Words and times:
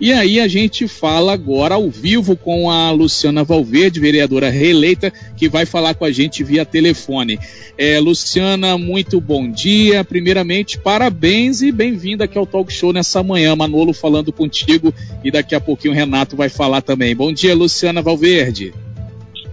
E 0.00 0.12
aí 0.12 0.38
a 0.38 0.46
gente 0.46 0.86
fala 0.86 1.32
agora 1.32 1.74
ao 1.74 1.90
vivo 1.90 2.36
com 2.36 2.70
a 2.70 2.92
Luciana 2.92 3.42
Valverde, 3.42 3.98
vereadora 3.98 4.48
reeleita, 4.48 5.12
que 5.36 5.48
vai 5.48 5.66
falar 5.66 5.94
com 5.94 6.04
a 6.04 6.12
gente 6.12 6.44
via 6.44 6.64
telefone. 6.64 7.36
É, 7.76 7.98
Luciana, 7.98 8.78
muito 8.78 9.20
bom 9.20 9.50
dia. 9.50 10.04
Primeiramente, 10.04 10.78
parabéns 10.78 11.62
e 11.62 11.72
bem-vinda 11.72 12.24
aqui 12.24 12.38
ao 12.38 12.46
Talk 12.46 12.72
Show 12.72 12.92
nessa 12.92 13.24
manhã. 13.24 13.56
Manolo 13.56 13.92
falando 13.92 14.32
contigo 14.32 14.94
e 15.24 15.32
daqui 15.32 15.56
a 15.56 15.60
pouquinho 15.60 15.92
o 15.92 15.96
Renato 15.96 16.36
vai 16.36 16.48
falar 16.48 16.80
também. 16.80 17.16
Bom 17.16 17.32
dia, 17.32 17.56
Luciana 17.56 18.00
Valverde. 18.00 18.72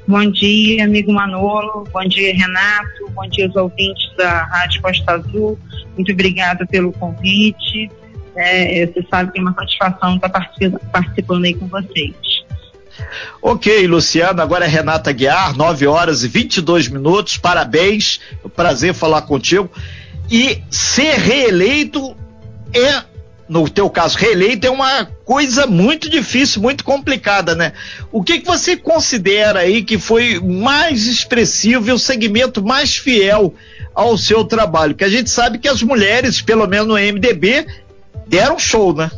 Bom 0.08 0.30
dia, 0.30 0.84
amigo 0.84 1.12
Manolo. 1.12 1.86
Bom 1.92 2.08
dia, 2.08 2.32
Renato. 2.36 3.10
Bom 3.16 3.28
dia 3.28 3.48
aos 3.48 3.56
ouvintes 3.56 4.16
da 4.16 4.44
Rádio 4.44 4.80
Costa 4.80 5.14
Azul. 5.14 5.58
Muito 5.96 6.12
obrigada 6.12 6.68
pelo 6.68 6.92
convite. 6.92 7.90
É, 8.36 8.86
você 8.86 9.06
sabe 9.10 9.32
que 9.32 9.40
é 9.40 9.42
uma 9.42 9.54
satisfação 9.54 10.16
estar 10.16 10.30
participando, 10.30 10.80
participando 10.92 11.46
aí 11.46 11.54
com 11.54 11.68
vocês. 11.68 12.14
Ok, 13.42 13.88
Luciano, 13.88 14.42
agora 14.42 14.66
é 14.66 14.68
Renata 14.68 15.12
Guiar, 15.12 15.56
9 15.56 15.88
horas 15.88 16.24
e 16.24 16.28
22 16.28 16.88
minutos, 16.88 17.38
parabéns, 17.38 18.20
prazer 18.56 18.94
falar 18.94 19.22
contigo. 19.24 19.70
E 20.30 20.64
ser 20.70 21.20
reeleito 21.20 22.16
é 22.74 23.04
no 23.48 23.70
teu 23.70 23.90
caso, 23.90 24.18
reeleito 24.18 24.66
é 24.66 24.72
uma 24.72 25.06
coisa 25.24 25.68
muito 25.68 26.10
difícil, 26.10 26.62
muito 26.62 26.84
complicada, 26.84 27.54
né? 27.54 27.74
O 28.12 28.24
que, 28.24 28.40
que 28.40 28.46
você 28.46 28.76
considera 28.76 29.60
aí 29.60 29.84
que 29.84 30.00
foi 30.00 30.40
mais 30.40 31.06
expressivo 31.06 31.90
e 31.90 31.92
o 31.92 32.00
segmento 32.00 32.64
mais 32.64 32.98
fiel 32.98 33.54
ao 33.94 34.18
seu 34.18 34.44
trabalho? 34.44 34.96
Que 34.96 35.04
a 35.04 35.10
gente 35.10 35.30
sabe 35.30 35.60
que 35.60 35.68
as 35.68 35.84
mulheres, 35.84 36.42
pelo 36.42 36.68
menos 36.68 36.88
no 36.88 36.96
MDB, 36.96 37.68
deram 38.28 38.58
show, 38.60 38.94
né? 38.94 39.10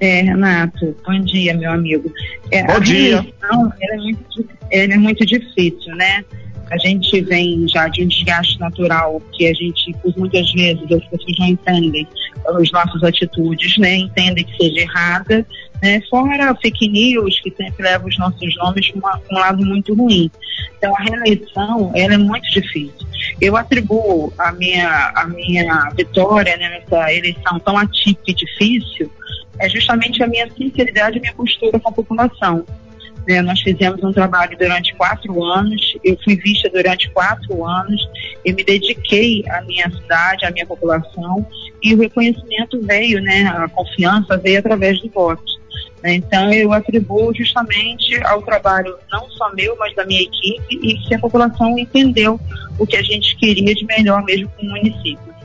É, 0.00 0.22
Renato, 0.22 0.96
bom 1.04 1.20
dia, 1.20 1.54
meu 1.54 1.72
amigo. 1.72 2.12
É, 2.52 2.64
bom 2.64 2.78
dia. 2.80 3.20
Reeleição, 3.20 3.72
ela 3.80 3.94
é, 3.94 3.96
muito, 3.96 4.48
ela 4.70 4.94
é 4.94 4.96
muito 4.96 5.26
difícil, 5.26 5.94
né? 5.96 6.24
A 6.70 6.76
gente 6.76 7.20
vem 7.22 7.66
já 7.66 7.88
de 7.88 8.04
um 8.04 8.08
desgaste 8.08 8.60
natural 8.60 9.22
que 9.32 9.46
a 9.46 9.54
gente, 9.54 9.92
por 10.02 10.16
muitas 10.18 10.52
vezes, 10.52 10.82
as 10.82 11.04
pessoas 11.06 11.38
não 11.38 11.46
entendem 11.46 12.06
as 12.46 12.70
nossas 12.70 13.02
atitudes, 13.02 13.78
né? 13.78 13.96
Entendem 13.96 14.44
que 14.44 14.56
seja 14.56 14.80
errada, 14.82 15.46
né? 15.82 16.00
Fora 16.10 16.54
fake 16.56 16.88
news 16.88 17.40
que 17.40 17.50
sempre 17.56 17.82
leva 17.82 18.06
os 18.06 18.18
nossos 18.18 18.54
nomes 18.56 18.90
para 18.90 19.20
um 19.32 19.34
lado 19.34 19.64
muito 19.64 19.94
ruim. 19.94 20.30
Então 20.76 20.94
a 20.94 21.02
reeleição, 21.02 21.90
ela 21.94 22.14
é 22.14 22.18
muito 22.18 22.48
difícil. 22.50 23.07
Eu 23.40 23.56
atribuo 23.56 24.32
a 24.38 24.52
minha, 24.52 25.12
a 25.14 25.26
minha 25.26 25.90
vitória 25.96 26.56
né, 26.56 26.68
nessa 26.68 27.12
eleição 27.12 27.58
tão 27.60 27.76
atípica 27.76 28.30
e 28.30 28.34
difícil 28.34 29.10
é 29.58 29.68
justamente 29.68 30.22
a 30.22 30.26
minha 30.26 30.48
sinceridade 30.52 31.18
e 31.18 31.20
minha 31.20 31.34
postura 31.34 31.78
com 31.80 31.88
a 31.88 31.92
população. 31.92 32.64
Né? 33.26 33.42
Nós 33.42 33.60
fizemos 33.60 34.02
um 34.02 34.12
trabalho 34.12 34.56
durante 34.56 34.94
quatro 34.94 35.44
anos, 35.44 35.98
eu 36.02 36.16
fui 36.24 36.36
vista 36.36 36.70
durante 36.70 37.10
quatro 37.10 37.64
anos, 37.64 38.08
eu 38.44 38.54
me 38.54 38.64
dediquei 38.64 39.44
à 39.50 39.60
minha 39.62 39.90
cidade, 39.90 40.46
à 40.46 40.50
minha 40.50 40.66
população, 40.66 41.46
e 41.82 41.94
o 41.94 41.98
reconhecimento 41.98 42.80
veio, 42.82 43.20
né? 43.20 43.46
a 43.46 43.68
confiança 43.68 44.36
veio 44.38 44.60
através 44.60 45.00
do 45.00 45.10
voto. 45.10 45.57
Então, 46.04 46.52
eu 46.52 46.72
atribuo 46.72 47.34
justamente 47.34 48.22
ao 48.24 48.42
trabalho 48.42 48.96
não 49.10 49.28
só 49.30 49.52
meu, 49.54 49.76
mas 49.76 49.94
da 49.94 50.04
minha 50.04 50.22
equipe, 50.22 50.78
e 50.82 50.98
que 50.98 51.14
a 51.14 51.18
população 51.18 51.78
entendeu 51.78 52.38
o 52.78 52.86
que 52.86 52.96
a 52.96 53.02
gente 53.02 53.36
queria 53.36 53.74
de 53.74 53.84
melhor 53.84 54.22
mesmo 54.22 54.48
com 54.56 54.66
o 54.66 54.70
município. 54.70 55.37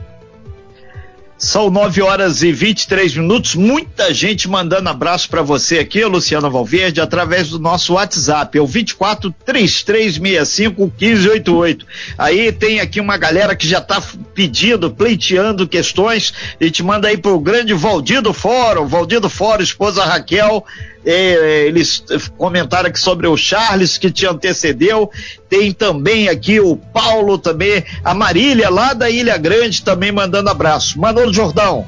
São 1.44 1.70
9 1.70 2.00
horas 2.00 2.42
e 2.42 2.50
23 2.50 3.18
minutos. 3.18 3.54
Muita 3.54 4.14
gente 4.14 4.48
mandando 4.48 4.88
abraço 4.88 5.28
para 5.28 5.42
você 5.42 5.78
aqui, 5.78 6.02
Luciana 6.02 6.48
Valverde, 6.48 7.02
através 7.02 7.50
do 7.50 7.58
nosso 7.58 7.92
WhatsApp, 7.92 8.56
é 8.56 8.62
o 8.62 8.66
24 8.66 9.30
3365 9.44 10.80
1588. 10.98 11.86
Aí 12.16 12.50
tem 12.50 12.80
aqui 12.80 12.98
uma 12.98 13.18
galera 13.18 13.54
que 13.54 13.68
já 13.68 13.76
está 13.76 14.02
pedindo, 14.34 14.90
pleiteando 14.90 15.68
questões. 15.68 16.32
A 16.58 16.64
gente 16.64 16.82
manda 16.82 17.08
aí 17.08 17.18
pro 17.18 17.38
grande 17.38 17.74
Valdido 17.74 18.32
Fórum, 18.32 18.86
Valdido 18.86 19.28
Fórum, 19.28 19.62
esposa 19.62 20.02
Raquel. 20.02 20.64
É, 21.04 21.66
eles 21.66 22.02
comentaram 22.36 22.88
aqui 22.88 22.98
sobre 22.98 23.26
o 23.26 23.36
Charles 23.36 23.98
que 23.98 24.10
te 24.10 24.26
antecedeu. 24.26 25.10
Tem 25.48 25.72
também 25.72 26.28
aqui 26.28 26.60
o 26.60 26.76
Paulo 26.76 27.38
também, 27.38 27.84
a 28.02 28.14
Marília 28.14 28.70
lá 28.70 28.94
da 28.94 29.10
Ilha 29.10 29.36
Grande 29.36 29.82
também 29.82 30.10
mandando 30.10 30.50
abraço. 30.50 30.98
Manolo 30.98 31.32
Jordão. 31.32 31.86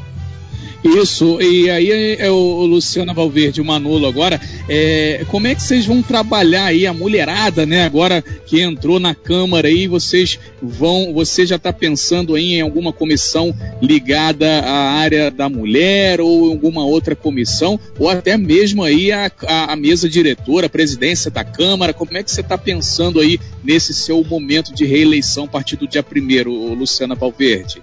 Isso, 0.84 1.40
e 1.40 1.68
aí 1.68 1.90
é, 1.90 2.26
é 2.26 2.30
o 2.30 2.64
Luciano 2.64 3.12
Valverde, 3.12 3.60
o 3.60 3.64
Manolo 3.64 4.06
agora, 4.06 4.40
é, 4.68 5.24
como 5.28 5.46
é 5.46 5.54
que 5.54 5.62
vocês 5.62 5.86
vão 5.86 6.02
trabalhar 6.02 6.66
aí 6.66 6.86
a 6.86 6.92
mulherada, 6.92 7.66
né, 7.66 7.84
agora 7.84 8.22
que 8.22 8.60
entrou 8.60 9.00
na 9.00 9.14
Câmara 9.14 9.68
aí, 9.68 9.88
vocês 9.88 10.38
vão, 10.62 11.12
você 11.12 11.44
já 11.44 11.56
está 11.56 11.72
pensando 11.72 12.34
aí 12.34 12.54
em 12.54 12.60
alguma 12.60 12.92
comissão 12.92 13.54
ligada 13.82 14.46
à 14.60 14.92
área 14.92 15.30
da 15.30 15.48
mulher 15.48 16.20
ou 16.20 16.50
alguma 16.50 16.84
outra 16.84 17.16
comissão, 17.16 17.80
ou 17.98 18.08
até 18.08 18.36
mesmo 18.36 18.82
aí 18.82 19.10
a, 19.10 19.30
a, 19.46 19.72
a 19.72 19.76
mesa 19.76 20.08
diretora, 20.08 20.66
a 20.66 20.70
presidência 20.70 21.30
da 21.30 21.44
Câmara, 21.44 21.92
como 21.92 22.16
é 22.16 22.22
que 22.22 22.30
você 22.30 22.42
está 22.42 22.56
pensando 22.56 23.18
aí 23.18 23.40
nesse 23.64 23.92
seu 23.92 24.22
momento 24.22 24.72
de 24.74 24.84
reeleição 24.84 25.44
a 25.44 25.48
partir 25.48 25.76
do 25.76 25.88
dia 25.88 26.02
primeiro, 26.02 26.52
Luciana 26.74 27.14
Valverde? 27.14 27.82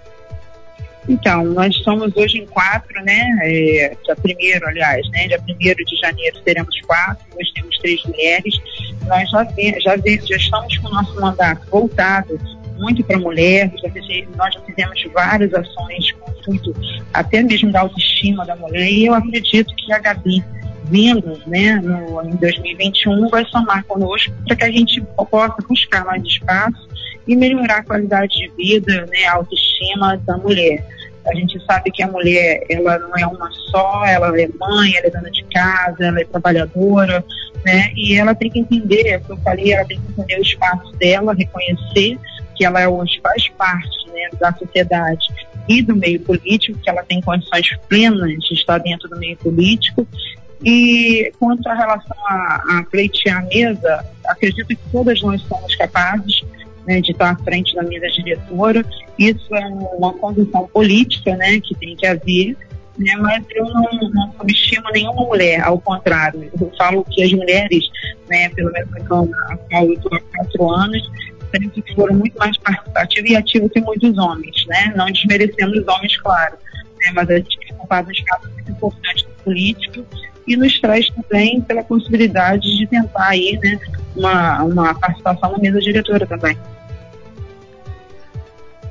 Então, 1.08 1.44
nós 1.44 1.74
estamos 1.74 2.16
hoje 2.16 2.38
em 2.38 2.46
quatro, 2.46 3.02
né? 3.04 3.38
É, 3.42 3.96
dia 4.04 4.16
primeiro, 4.16 4.66
aliás, 4.66 5.06
né? 5.10 5.28
Dia 5.28 5.40
primeiro 5.40 5.84
de 5.84 5.96
janeiro 5.96 6.40
teremos 6.44 6.80
quatro, 6.82 7.24
hoje 7.38 7.52
temos 7.54 7.78
três 7.78 8.02
mulheres. 8.04 8.54
Nós 9.06 9.28
já, 9.30 9.44
já, 9.80 9.96
já 9.96 10.36
estamos 10.36 10.78
com 10.78 10.88
o 10.88 10.92
nosso 10.92 11.20
mandato 11.20 11.68
voltado 11.70 12.38
muito 12.78 13.04
para 13.04 13.16
a 13.16 13.20
mulher, 13.20 13.70
já 13.80 13.88
nós 14.36 14.54
já 14.54 14.60
fizemos 14.62 15.00
várias 15.12 15.54
ações 15.54 16.12
com 16.12 16.32
tudo, 16.42 16.74
até 17.12 17.40
mesmo 17.42 17.70
da 17.70 17.80
autoestima 17.80 18.44
da 18.44 18.56
mulher, 18.56 18.90
e 18.90 19.06
eu 19.06 19.14
acredito 19.14 19.74
que 19.76 19.92
a 19.92 19.98
Gabi 19.98 20.44
vindo 20.84 21.40
né, 21.46 21.76
no, 21.76 22.22
em 22.22 22.36
2021 22.36 23.28
vai 23.28 23.44
somar 23.46 23.84
conosco 23.84 24.32
para 24.46 24.56
que 24.56 24.64
a 24.64 24.70
gente 24.70 25.00
possa 25.30 25.56
buscar 25.66 26.04
mais 26.04 26.22
espaço 26.24 26.88
e 27.26 27.36
melhorar 27.36 27.78
a 27.78 27.84
qualidade 27.84 28.36
de 28.36 28.50
vida, 28.56 29.06
né, 29.06 29.24
a 29.26 29.34
autoestima 29.34 30.16
da 30.18 30.36
mulher. 30.36 30.84
A 31.26 31.34
gente 31.34 31.58
sabe 31.64 31.90
que 31.90 32.02
a 32.02 32.06
mulher, 32.06 32.64
ela 32.68 32.98
não 32.98 33.16
é 33.16 33.26
uma 33.26 33.50
só, 33.70 34.04
ela 34.04 34.38
é 34.38 34.48
mãe, 34.60 34.94
ela 34.96 35.06
é 35.06 35.10
dona 35.10 35.30
de 35.30 35.42
casa, 35.44 36.04
ela 36.04 36.20
é 36.20 36.24
trabalhadora, 36.24 37.24
né? 37.64 37.90
E 37.96 38.14
ela 38.14 38.34
tem 38.34 38.50
que 38.50 38.58
entender, 38.58 39.06
é 39.08 39.16
o 39.16 39.20
que 39.20 39.32
eu 39.32 39.36
falei, 39.38 39.72
ela 39.72 39.86
tem 39.86 39.98
que 39.98 40.12
entender 40.12 40.38
o 40.38 40.42
espaço 40.42 40.92
dela, 40.96 41.32
reconhecer 41.32 42.18
que 42.54 42.64
ela 42.64 42.88
hoje 42.88 43.20
faz 43.22 43.48
parte 43.48 44.08
né, 44.12 44.28
da 44.38 44.52
sociedade 44.52 45.26
e 45.66 45.82
do 45.82 45.96
meio 45.96 46.20
político, 46.20 46.78
que 46.78 46.90
ela 46.90 47.02
tem 47.02 47.20
condições 47.20 47.68
plenas 47.88 48.30
de 48.30 48.54
estar 48.54 48.78
dentro 48.78 49.08
do 49.08 49.18
meio 49.18 49.36
político. 49.38 50.06
E 50.62 51.32
quanto 51.38 51.66
à 51.68 51.74
relação 51.74 52.16
a, 52.26 52.78
a 52.78 52.86
pleitear 52.90 53.38
a 53.38 53.46
mesa, 53.46 54.04
acredito 54.26 54.68
que 54.68 54.78
todas 54.92 55.20
nós 55.22 55.40
somos 55.42 55.74
capazes 55.74 56.42
né, 56.86 57.00
de 57.00 57.12
estar 57.12 57.30
à 57.30 57.36
frente 57.36 57.74
da 57.74 57.82
mesa 57.82 58.06
diretora. 58.08 58.84
Isso 59.18 59.54
é 59.54 59.66
uma 59.96 60.12
condição 60.14 60.68
política 60.68 61.36
né, 61.36 61.60
que 61.60 61.74
tem 61.74 61.96
que 61.96 62.06
haver, 62.06 62.56
né, 62.98 63.16
mas 63.16 63.44
eu 63.50 63.64
não, 63.64 64.10
não 64.10 64.32
subestimo 64.38 64.84
nenhuma 64.92 65.22
mulher, 65.24 65.60
ao 65.62 65.78
contrário. 65.80 66.50
Eu 66.60 66.72
falo 66.76 67.04
que 67.04 67.22
as 67.22 67.32
mulheres, 67.32 67.84
né, 68.28 68.48
pelo 68.50 68.72
menos 68.72 68.90
na 68.90 69.00
Câmara, 69.00 69.58
eu 69.72 69.92
estou 69.92 70.14
há 70.14 70.20
quatro 70.20 70.70
anos, 70.70 71.10
sempre 71.50 71.94
foram 71.94 72.14
muito 72.14 72.36
mais 72.38 72.56
participativas 72.58 73.30
e 73.30 73.36
ativas 73.36 73.70
que 73.72 73.80
muitos 73.80 74.18
homens, 74.18 74.66
né, 74.66 74.92
não 74.96 75.06
desmerecendo 75.06 75.80
os 75.80 75.86
homens, 75.86 76.16
claro, 76.18 76.56
né, 77.00 77.12
mas 77.14 77.30
a 77.30 77.36
gente 77.36 77.58
tem 77.60 77.76
ocupado 77.76 78.08
um 78.08 78.12
espaço 78.12 78.50
muito 78.50 78.70
importante 78.70 79.26
político 79.44 80.04
e 80.46 80.56
nos 80.56 80.80
traz 80.80 81.08
também 81.10 81.60
pela 81.60 81.82
possibilidade 81.82 82.76
de 82.76 82.86
tentar 82.86 83.28
aí, 83.28 83.58
né, 83.62 83.78
uma, 84.16 84.62
uma 84.62 84.94
participação 84.94 85.52
na 85.52 85.58
mesa 85.58 85.80
diretora 85.80 86.26
também. 86.26 86.56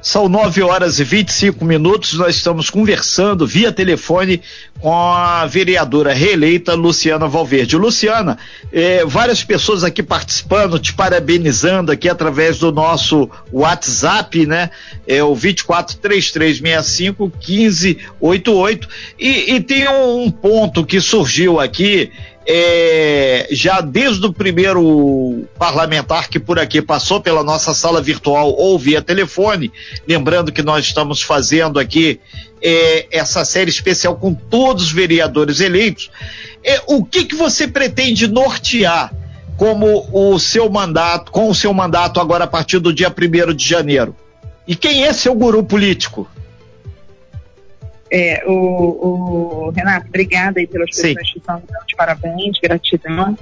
São 0.04 0.28
9 0.28 0.62
horas 0.62 1.00
e 1.00 1.04
25 1.06 1.64
minutos. 1.64 2.16
Nós 2.16 2.36
estamos 2.36 2.70
conversando 2.70 3.48
via 3.48 3.72
telefone 3.72 4.42
com 4.82 4.94
a 4.94 5.46
vereadora 5.46 6.14
reeleita 6.14 6.74
Luciana 6.74 7.26
Valverde. 7.26 7.78
Luciana, 7.78 8.38
eh, 8.70 9.06
várias 9.06 9.46
pessoas 9.46 9.82
aqui 9.82 10.04
participando, 10.04 10.78
te 10.78 10.92
parabenizando 10.92 11.90
aqui 11.90 12.10
através 12.10 12.60
do 12.60 12.70
nosso 12.70 13.30
WhatsApp, 13.50 14.46
né? 14.46 14.72
É 15.08 15.24
o 15.24 15.34
243365 15.34 17.32
1588. 17.40 18.90
E, 19.18 19.54
e 19.54 19.62
tem 19.62 19.88
um, 19.88 20.24
um 20.24 20.30
ponto 20.30 20.86
que 20.86 21.00
surgiu 21.00 21.62
aqui 21.62 22.12
é, 22.46 23.48
já 23.52 23.80
desde 23.80 24.26
o 24.26 24.34
primeiro 24.34 25.46
parlamentar 25.58 26.30
que 26.30 26.40
por 26.40 26.60
aqui 26.60 26.82
passou 26.82 27.22
pela 27.22 27.44
nossa 27.44 27.74
sala 27.74 28.02
virtual 28.02 28.52
ou 28.52 28.78
via 28.78 29.02
telefone, 29.02 29.72
lembrando 30.08 30.52
que 30.52 30.62
nós 30.62 30.86
estamos 30.86 31.22
fazendo 31.22 31.80
aqui 31.80 32.20
é, 32.62 33.08
essa 33.12 33.46
série 33.46 33.70
especial 33.70 34.16
com 34.16 34.34
todos 34.34 34.86
os 34.86 34.92
vereadores 34.92 35.60
eleitos, 35.60 36.12
é, 36.64 36.82
o 36.88 37.04
que, 37.04 37.26
que 37.26 37.36
você 37.36 37.68
pretende 37.68 38.28
nortear 38.28 39.14
como 39.58 40.08
o 40.12 40.40
seu 40.40 40.70
mandato, 40.70 41.32
com 41.32 41.50
o 41.50 41.56
seu 41.56 41.74
mandato 41.74 42.20
agora 42.20 42.46
a 42.46 42.48
partir 42.48 42.80
do 42.80 42.94
dia 42.94 43.10
1 43.10 43.54
de 43.54 43.68
janeiro? 43.68 44.16
E 44.68 44.76
quem 44.76 45.04
é 45.04 45.14
seu 45.14 45.36
guru 45.36 45.64
político? 45.64 46.28
É, 48.16 48.44
o, 48.46 48.52
o, 48.54 49.70
Renato, 49.72 50.06
obrigada 50.08 50.60
aí 50.60 50.68
pelas 50.68 50.96
Sim. 50.96 51.16
pessoas 51.16 51.32
que 51.32 51.40
estão 51.40 51.64
de 51.88 51.96
parabéns, 51.96 52.60
gratidão. 52.62 53.36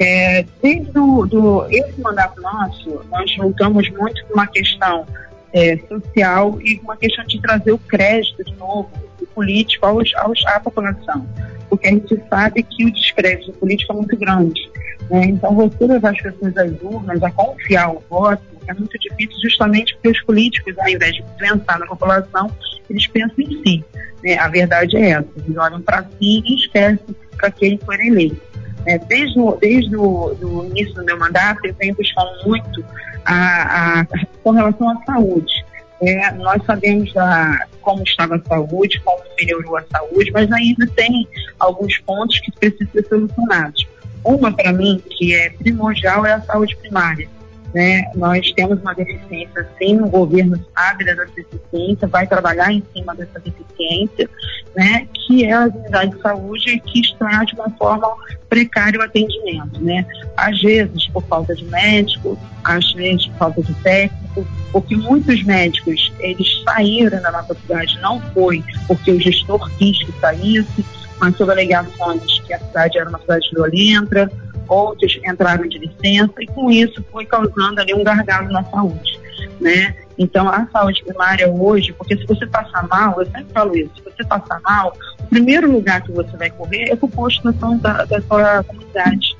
É, 0.00 0.44
desde 0.60 0.90
do, 0.90 1.24
do, 1.26 1.66
esse 1.70 2.00
mandato 2.00 2.40
nosso, 2.40 3.04
nós 3.08 3.36
voltamos 3.36 3.88
muito 3.90 4.26
com 4.26 4.34
uma 4.34 4.48
questão 4.48 5.06
é, 5.52 5.78
social 5.88 6.60
e 6.60 6.80
uma 6.82 6.96
questão 6.96 7.24
de 7.24 7.40
trazer 7.40 7.70
o 7.70 7.78
crédito 7.78 8.42
de 8.42 8.52
novo 8.56 8.90
do 9.16 9.26
político 9.28 9.86
aos, 9.86 10.12
aos, 10.16 10.44
à 10.46 10.58
população. 10.58 11.24
Porque 11.70 11.86
a 11.86 11.90
gente 11.92 12.20
sabe 12.28 12.64
que 12.64 12.84
o 12.84 12.92
descrédito 12.92 13.52
político 13.52 13.92
é 13.92 13.96
muito 13.96 14.16
grande. 14.16 14.68
Né? 15.08 15.26
Então, 15.26 15.54
você 15.54 15.86
levar 15.86 16.10
as 16.10 16.20
pessoas 16.20 16.56
às 16.56 16.82
urnas 16.82 17.22
a 17.22 17.30
confiar 17.30 17.92
o 17.92 18.02
voto 18.10 18.42
é 18.68 18.74
muito 18.74 18.98
difícil 18.98 19.40
justamente 19.42 19.94
porque 19.94 20.08
os 20.08 20.22
políticos, 20.22 20.78
ao 20.78 20.88
invés 20.88 21.14
de 21.14 21.24
pensar 21.38 21.78
na 21.78 21.86
população, 21.86 22.50
eles 22.88 23.06
pensam 23.06 23.34
em 23.38 23.62
si. 23.62 23.84
Né? 24.22 24.36
A 24.38 24.48
verdade 24.48 24.96
é 24.96 25.10
essa, 25.10 25.28
eles 25.36 25.56
olham 25.56 25.80
para 25.82 26.02
si 26.02 26.42
e 26.44 26.54
esquecem 26.54 27.16
para 27.36 27.50
quem 27.50 27.78
for 27.78 27.98
eleito. 28.00 28.40
É, 28.86 28.98
desde 28.98 29.38
o, 29.38 29.56
desde 29.56 29.96
o 29.96 30.64
início 30.66 30.94
do 30.94 31.04
meu 31.04 31.18
mandato, 31.18 31.60
eu 31.64 31.74
venho 31.74 31.94
buscando 31.94 32.30
muito 32.46 32.84
a, 33.24 34.00
a, 34.00 34.06
com 34.42 34.50
relação 34.52 34.90
à 34.90 35.04
saúde. 35.04 35.64
É, 36.00 36.30
nós 36.32 36.62
sabemos 36.64 37.12
da, 37.12 37.66
como 37.80 38.02
estava 38.02 38.36
a 38.36 38.42
saúde, 38.42 39.00
como 39.00 39.18
melhorou 39.38 39.76
a 39.76 39.84
saúde, 39.90 40.30
mas 40.30 40.50
ainda 40.52 40.86
tem 40.88 41.26
alguns 41.58 41.98
pontos 41.98 42.38
que 42.40 42.52
precisam 42.52 42.88
ser 42.92 43.06
solucionados. 43.08 43.86
Uma, 44.24 44.52
para 44.52 44.72
mim, 44.72 45.02
que 45.10 45.34
é 45.34 45.50
primordial, 45.50 46.26
é 46.26 46.32
a 46.32 46.40
saúde 46.42 46.76
primária. 46.76 47.28
Né? 47.76 48.10
Nós 48.14 48.50
temos 48.52 48.80
uma 48.80 48.94
deficiência, 48.94 49.68
sim, 49.76 50.00
o 50.00 50.08
governo 50.08 50.58
sabe 50.74 51.04
dessa 51.04 51.26
deficiência, 51.26 52.08
vai 52.08 52.26
trabalhar 52.26 52.72
em 52.72 52.82
cima 52.94 53.14
dessa 53.14 53.38
deficiência, 53.38 54.30
né? 54.74 55.06
que 55.12 55.44
é 55.44 55.52
a 55.52 55.66
unidade 55.66 56.16
de 56.16 56.22
saúde 56.22 56.80
que 56.86 57.00
está 57.00 57.44
de 57.44 57.54
uma 57.54 57.68
forma 57.72 58.08
precária 58.48 58.98
o 58.98 59.02
atendimento. 59.02 59.78
Né? 59.78 60.06
Às 60.38 60.58
vezes 60.62 61.06
por 61.08 61.22
falta 61.24 61.54
de 61.54 61.66
médico, 61.66 62.38
às 62.64 62.94
vezes 62.94 63.26
por 63.26 63.36
falta 63.36 63.62
de 63.62 63.74
técnico, 63.82 64.46
porque 64.72 64.96
muitos 64.96 65.44
médicos 65.44 66.10
eles 66.20 66.48
saíram 66.64 67.20
da 67.20 67.30
nossa 67.30 67.54
cidade, 67.54 67.98
não 68.00 68.22
foi 68.32 68.64
porque 68.88 69.10
o 69.10 69.20
gestor 69.20 69.70
quis 69.76 70.02
que 70.02 70.18
saísse, 70.18 70.82
mas 71.20 71.36
sob 71.36 71.52
alegações 71.52 72.40
que 72.40 72.54
a 72.54 72.58
cidade 72.58 72.96
era 72.96 73.10
uma 73.10 73.18
cidade 73.18 73.50
violenta, 73.52 74.32
outros 74.68 75.18
entraram 75.24 75.68
de 75.68 75.78
licença 75.78 76.34
e 76.40 76.46
com 76.46 76.70
isso 76.70 77.04
foi 77.10 77.24
causando 77.24 77.80
ali 77.80 77.94
um 77.94 78.04
gargalo 78.04 78.50
na 78.50 78.64
saúde, 78.64 79.18
né? 79.60 79.94
Então 80.18 80.48
a 80.48 80.66
saúde 80.72 81.02
primária 81.04 81.48
hoje, 81.48 81.92
porque 81.92 82.16
se 82.16 82.26
você 82.26 82.46
passar 82.46 82.86
mal, 82.88 83.20
eu 83.20 83.26
sempre 83.26 83.52
falo 83.52 83.76
isso, 83.76 83.90
se 83.96 84.02
você 84.02 84.24
passar 84.24 84.60
mal, 84.62 84.96
o 85.20 85.26
primeiro 85.26 85.70
lugar 85.70 86.02
que 86.02 86.12
você 86.12 86.36
vai 86.36 86.50
correr 86.50 86.90
é 86.90 86.96
para 86.96 87.06
o 87.06 87.10
posto 87.10 87.52
da, 87.52 88.04
da 88.04 88.20
sua 88.22 88.62
comunidade. 88.64 89.36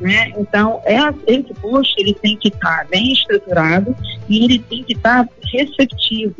Né? 0.00 0.32
Então, 0.36 0.82
é, 0.84 0.98
esse 1.26 1.54
posto 1.54 1.94
ele 1.98 2.14
tem 2.14 2.36
que 2.36 2.48
estar 2.48 2.84
bem 2.88 3.12
estruturado 3.12 3.96
e 4.28 4.44
ele 4.44 4.58
tem 4.58 4.82
que 4.82 4.92
estar 4.92 5.28
receptivo 5.52 6.34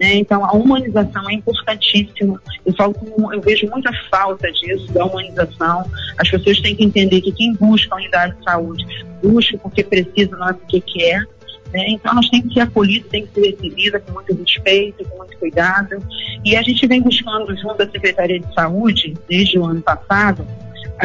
né? 0.00 0.14
Então, 0.14 0.42
a 0.42 0.52
humanização 0.52 1.28
é 1.28 1.34
importantíssima. 1.34 2.40
Eu, 2.64 2.72
falo 2.74 2.94
eu 3.32 3.40
vejo 3.42 3.68
muita 3.68 3.92
falta 4.10 4.50
disso, 4.50 4.90
da 4.92 5.04
humanização. 5.04 5.84
As 6.16 6.30
pessoas 6.30 6.58
têm 6.60 6.74
que 6.74 6.84
entender 6.84 7.20
que 7.20 7.30
quem 7.32 7.52
busca 7.54 7.94
a 7.94 7.98
unidade 7.98 8.34
de 8.34 8.42
saúde 8.42 8.86
busca 9.22 9.58
porque 9.58 9.84
precisa, 9.84 10.34
não 10.38 10.48
é 10.48 10.52
porque 10.54 10.80
quer. 10.80 11.28
Né? 11.70 11.90
Então, 11.90 12.14
nós 12.14 12.28
temos 12.30 12.48
que 12.48 12.54
ser 12.54 12.60
acolhidos, 12.60 13.10
tem 13.10 13.26
que 13.26 13.34
ser 13.34 13.50
recebida 13.50 14.00
com 14.00 14.12
muito 14.12 14.34
respeito, 14.34 15.04
com 15.04 15.18
muito 15.18 15.36
cuidado. 15.36 16.02
E 16.42 16.56
a 16.56 16.62
gente 16.62 16.86
vem 16.86 17.02
buscando, 17.02 17.54
junto 17.58 17.82
à 17.82 17.90
Secretaria 17.90 18.40
de 18.40 18.54
Saúde, 18.54 19.14
desde 19.28 19.58
o 19.58 19.66
ano 19.66 19.82
passado, 19.82 20.46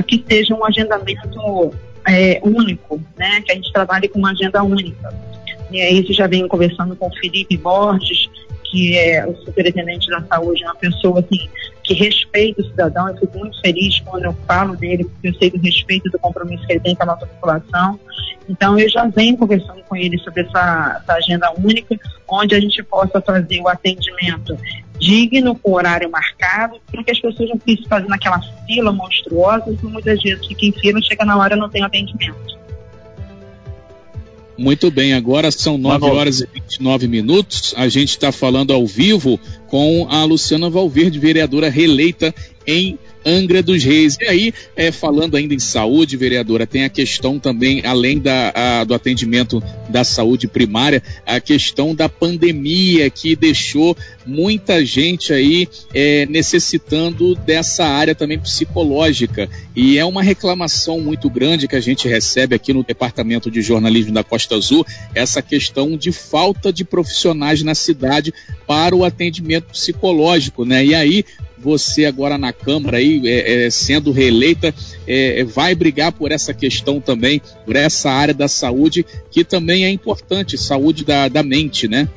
que 0.08 0.24
seja 0.28 0.56
um 0.56 0.66
agendamento 0.66 1.74
é, 2.08 2.40
único, 2.44 3.02
né? 3.18 3.42
que 3.42 3.52
a 3.52 3.56
gente 3.56 3.74
trabalhe 3.74 4.08
com 4.08 4.20
uma 4.20 4.32
agenda 4.32 4.64
única. 4.64 5.14
E 5.70 5.82
aí, 5.82 6.00
isso 6.00 6.14
já 6.14 6.28
venho 6.28 6.48
conversando 6.48 6.96
com 6.96 7.08
o 7.08 7.16
Felipe 7.18 7.58
Borges, 7.58 8.30
que 8.76 8.98
é 8.98 9.26
o 9.26 9.34
superintendente 9.38 10.10
da 10.10 10.22
saúde, 10.24 10.62
é 10.66 10.68
uma 10.68 10.76
pessoa 10.76 11.22
assim, 11.22 11.50
que 11.82 11.94
respeita 11.94 12.62
o 12.62 12.66
cidadão. 12.66 13.08
Eu 13.08 13.16
fico 13.16 13.40
muito 13.40 13.62
feliz 13.62 14.02
quando 14.02 14.26
eu 14.26 14.36
falo 14.46 14.76
dele, 14.76 15.06
porque 15.06 15.30
eu 15.30 15.34
sei 15.36 15.50
do 15.50 15.58
respeito 15.58 16.10
do 16.10 16.20
compromisso 16.20 16.68
que 16.68 16.74
ele 16.74 16.82
tem 16.82 16.94
com 16.94 17.04
a 17.04 17.06
nossa 17.06 17.26
população. 17.26 17.98
Então, 18.50 18.78
eu 18.78 18.90
já 18.90 19.06
venho 19.06 19.38
conversando 19.38 19.82
com 19.88 19.96
ele 19.96 20.18
sobre 20.20 20.42
essa, 20.42 21.02
essa 21.02 21.14
agenda 21.14 21.54
única, 21.58 21.98
onde 22.28 22.54
a 22.54 22.60
gente 22.60 22.84
possa 22.84 23.22
fazer 23.22 23.62
o 23.62 23.70
atendimento 23.70 24.58
digno, 25.00 25.56
com 25.56 25.72
horário 25.72 26.12
marcado, 26.12 26.78
para 26.92 27.02
que 27.02 27.12
as 27.12 27.20
pessoas 27.20 27.50
não 27.50 27.58
precisem 27.58 27.88
fazer 27.88 28.08
naquela 28.10 28.42
fila 28.68 28.92
monstruosa, 28.92 29.74
que 29.74 29.86
muitas 29.86 30.22
vezes 30.22 30.46
fica 30.48 30.66
em 30.66 30.72
fila, 30.74 31.02
chega 31.02 31.24
na 31.24 31.38
hora 31.38 31.56
e 31.56 31.60
não 31.60 31.70
tem 31.70 31.82
atendimento. 31.82 32.55
Muito 34.58 34.90
bem, 34.90 35.14
agora 35.14 35.52
são 35.52 35.78
9 35.78 36.06
horas 36.06 36.42
e 36.42 36.48
29 36.54 37.08
minutos. 37.08 37.74
A 37.76 37.90
gente 37.90 38.10
está 38.10 38.32
falando 38.32 38.72
ao 38.72 38.86
vivo 38.88 39.40
com 39.68 40.08
a 40.10 40.24
Luciana 40.24 40.70
Valverde, 40.70 41.20
vereadora 41.20 41.70
reeleita 41.70 42.34
em 42.66 42.98
Angra 43.26 43.64
dos 43.64 43.84
Reis. 43.84 44.18
E 44.22 44.26
aí, 44.26 44.54
é, 44.76 44.92
falando 44.92 45.36
ainda 45.36 45.54
em 45.56 45.60
saúde, 45.60 46.16
vereadora, 46.16 46.68
tem 46.68 46.84
a 46.84 46.90
questão 46.90 47.40
também, 47.40 47.84
além 47.84 48.20
da, 48.20 48.52
a, 48.54 48.84
do 48.84 48.94
atendimento 48.94 49.64
da 49.90 50.04
saúde 50.04 50.48
primária, 50.48 51.02
a 51.26 51.40
questão 51.40 51.96
da 51.96 52.08
pandemia 52.08 53.10
que 53.10 53.36
deixou 53.36 53.98
muita 54.26 54.86
gente 54.86 55.34
aí 55.34 55.68
é, 55.94 56.26
necessitando 56.28 57.34
dessa 57.34 57.86
área 57.86 58.14
também 58.14 58.38
psicológica. 58.38 59.50
E 59.76 59.98
é 59.98 60.06
uma 60.06 60.22
reclamação 60.22 61.00
muito 61.00 61.30
grande 61.30 61.68
que 61.68 61.76
a 61.76 61.82
gente 61.82 62.08
recebe 62.08 62.56
aqui 62.56 62.74
no 62.74 62.84
Departamento 62.84 63.50
de 63.50 63.62
Jornalismo 63.62 64.14
da 64.14 64.24
Costa 64.24 64.56
Azul, 64.56 64.86
essa 65.16 65.42
questão 65.42 65.98
de 65.98 66.12
falta 66.12 66.72
de 66.72 66.84
profissionais 66.84 67.64
na 67.64 67.74
cidade 67.74 68.34
para 68.68 68.96
o 68.96 69.04
atendimento 69.04 69.55
psicológico, 69.62 70.66
né? 70.66 70.86
E 70.86 70.96
aí, 70.96 71.26
você 71.58 72.06
agora 72.06 72.38
na 72.38 72.54
Câmara 72.54 72.98
aí, 72.98 73.22
é, 73.26 73.66
é, 73.66 73.70
sendo 73.70 74.12
reeleita, 74.12 74.74
é, 75.08 75.44
vai 75.44 75.74
brigar 75.74 76.12
por 76.12 76.32
essa 76.32 76.54
questão 76.54 77.00
também, 77.00 77.42
por 77.66 77.76
essa 77.76 78.12
área 78.12 78.34
da 78.34 78.48
saúde, 78.48 79.06
que 79.32 79.44
também 79.44 79.86
é 79.86 79.90
importante, 79.90 80.58
saúde 80.58 81.04
da, 81.04 81.28
da 81.28 81.42
mente, 81.42 81.88
né? 81.88 82.08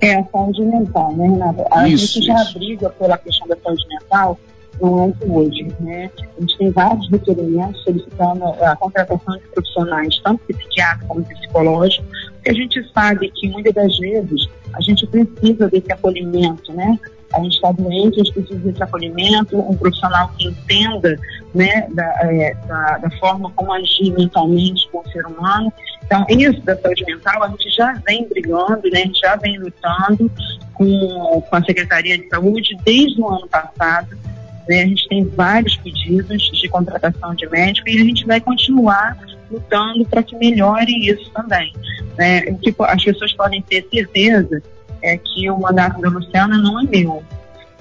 É, 0.00 0.14
a 0.16 0.24
saúde 0.24 0.62
mental, 0.62 1.14
né, 1.16 1.28
Renata? 1.28 1.66
A 1.70 1.88
isso, 1.88 2.14
gente 2.14 2.26
já 2.26 2.42
isso. 2.42 2.58
briga 2.58 2.90
pela 2.90 3.18
questão 3.18 3.48
da 3.48 3.56
saúde 3.56 3.84
mental 3.88 4.38
não 4.80 5.04
é 5.04 5.24
de 5.24 5.30
hoje, 5.30 5.68
né? 5.80 6.10
A 6.36 6.40
gente 6.40 6.58
tem 6.58 6.70
vários 6.70 7.08
requerimentos 7.10 7.82
solicitando 7.84 8.44
a 8.44 8.76
contratação 8.76 9.36
de 9.36 9.42
profissionais, 9.48 10.20
tanto 10.22 10.40
psiquiátricos 10.46 11.08
como 11.08 11.24
psicológicos, 11.24 12.32
porque 12.44 12.50
a 12.50 12.54
gente 12.54 12.92
sabe 12.92 13.30
que 13.30 13.48
muitas 13.48 13.72
das 13.72 13.98
vezes 13.98 14.48
a 14.74 14.80
gente 14.82 15.06
precisa 15.06 15.68
desse 15.68 15.90
acolhimento, 15.90 16.72
né? 16.74 16.98
a 17.32 17.40
gente 17.40 17.54
está 17.54 17.72
doente, 17.72 18.20
a 18.20 18.24
gente 18.24 18.32
precisa 18.32 18.60
desse 18.60 18.82
acolhimento, 18.82 19.58
um 19.58 19.76
profissional 19.76 20.30
que 20.36 20.46
entenda 20.46 21.18
né, 21.54 21.88
da, 21.90 22.04
é, 22.20 22.54
da, 22.66 22.98
da, 22.98 23.10
forma 23.18 23.50
como 23.56 23.72
agir 23.72 24.12
mentalmente 24.12 24.88
com 24.90 24.98
o 25.00 25.08
ser 25.10 25.26
humano. 25.26 25.72
Então, 26.04 26.24
isso 26.28 26.60
da 26.60 26.76
saúde 26.76 27.04
mental, 27.06 27.42
a 27.42 27.48
gente 27.48 27.70
já 27.70 27.92
vem 28.06 28.28
brigando, 28.28 28.82
né, 28.92 29.02
a 29.02 29.06
gente 29.06 29.20
já 29.20 29.36
vem 29.36 29.58
lutando 29.58 30.30
com, 30.74 31.40
com 31.40 31.56
a 31.56 31.64
Secretaria 31.64 32.18
de 32.18 32.28
Saúde 32.28 32.76
desde 32.84 33.20
o 33.20 33.28
ano 33.28 33.48
passado. 33.48 34.16
Né, 34.68 34.82
a 34.82 34.86
gente 34.86 35.08
tem 35.08 35.24
vários 35.28 35.76
pedidos 35.76 36.50
de 36.50 36.68
contratação 36.68 37.34
de 37.34 37.46
médico 37.48 37.88
e 37.88 38.00
a 38.00 38.04
gente 38.04 38.24
vai 38.26 38.40
continuar 38.40 39.16
lutando 39.50 40.06
para 40.06 40.22
que 40.22 40.34
melhore 40.36 41.06
isso 41.06 41.30
também. 41.32 41.72
Né? 42.16 42.40
Que 42.62 42.74
as 42.78 43.04
pessoas 43.04 43.32
podem 43.34 43.60
ter 43.62 43.86
certeza 43.92 44.62
é 45.02 45.18
que 45.18 45.50
o 45.50 45.58
mandato 45.58 46.00
da 46.00 46.08
Luciana 46.08 46.56
não 46.56 46.80
é 46.80 46.84
meu. 46.84 47.22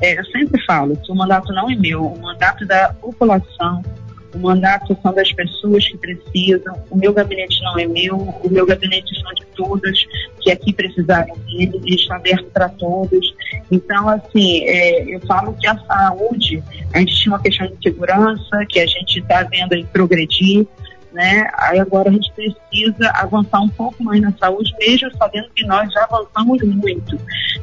É, 0.01 0.19
eu 0.19 0.25
sempre 0.25 0.61
falo 0.65 0.97
que 0.97 1.09
o 1.09 1.15
mandato 1.15 1.53
não 1.53 1.69
é 1.69 1.75
meu, 1.75 2.05
o 2.05 2.21
mandato 2.21 2.65
da 2.65 2.93
população, 2.93 3.81
O 4.33 4.39
mandato 4.39 4.97
são 5.01 5.13
das 5.13 5.31
pessoas 5.31 5.87
que 5.87 5.97
precisam. 5.97 6.75
O 6.89 6.97
meu 6.97 7.13
gabinete 7.13 7.61
não 7.61 7.77
é 7.77 7.85
meu, 7.85 8.17
o 8.17 8.49
meu 8.49 8.65
gabinete 8.65 9.19
são 9.21 9.33
de 9.33 9.45
todas 9.55 10.05
que 10.41 10.51
aqui 10.51 10.73
precisaram 10.73 11.35
dele, 11.45 11.79
ele 11.85 11.95
está 11.95 12.15
aberto 12.15 12.45
para 12.51 12.69
todos. 12.69 13.33
Então, 13.71 14.09
assim, 14.09 14.63
é, 14.65 15.03
eu 15.03 15.19
falo 15.21 15.53
que 15.53 15.67
a 15.67 15.77
saúde, 15.77 16.63
a 16.93 16.99
gente 16.99 17.15
tinha 17.15 17.33
uma 17.33 17.41
questão 17.41 17.67
de 17.67 17.77
segurança, 17.81 18.65
que 18.69 18.79
a 18.79 18.85
gente 18.85 19.19
está 19.19 19.43
vendo 19.43 19.73
aí 19.73 19.85
progredir, 19.85 20.67
né? 21.13 21.47
Aí 21.59 21.79
agora 21.79 22.09
a 22.09 22.11
gente 22.11 22.31
precisa 22.33 23.11
avançar 23.13 23.61
um 23.61 23.69
pouco 23.69 24.03
mais 24.03 24.19
na 24.19 24.33
saúde, 24.37 24.73
mesmo 24.79 25.15
sabendo 25.15 25.49
que 25.55 25.65
nós 25.65 25.91
já 25.93 26.03
avançamos 26.03 26.61
muito. 26.63 27.17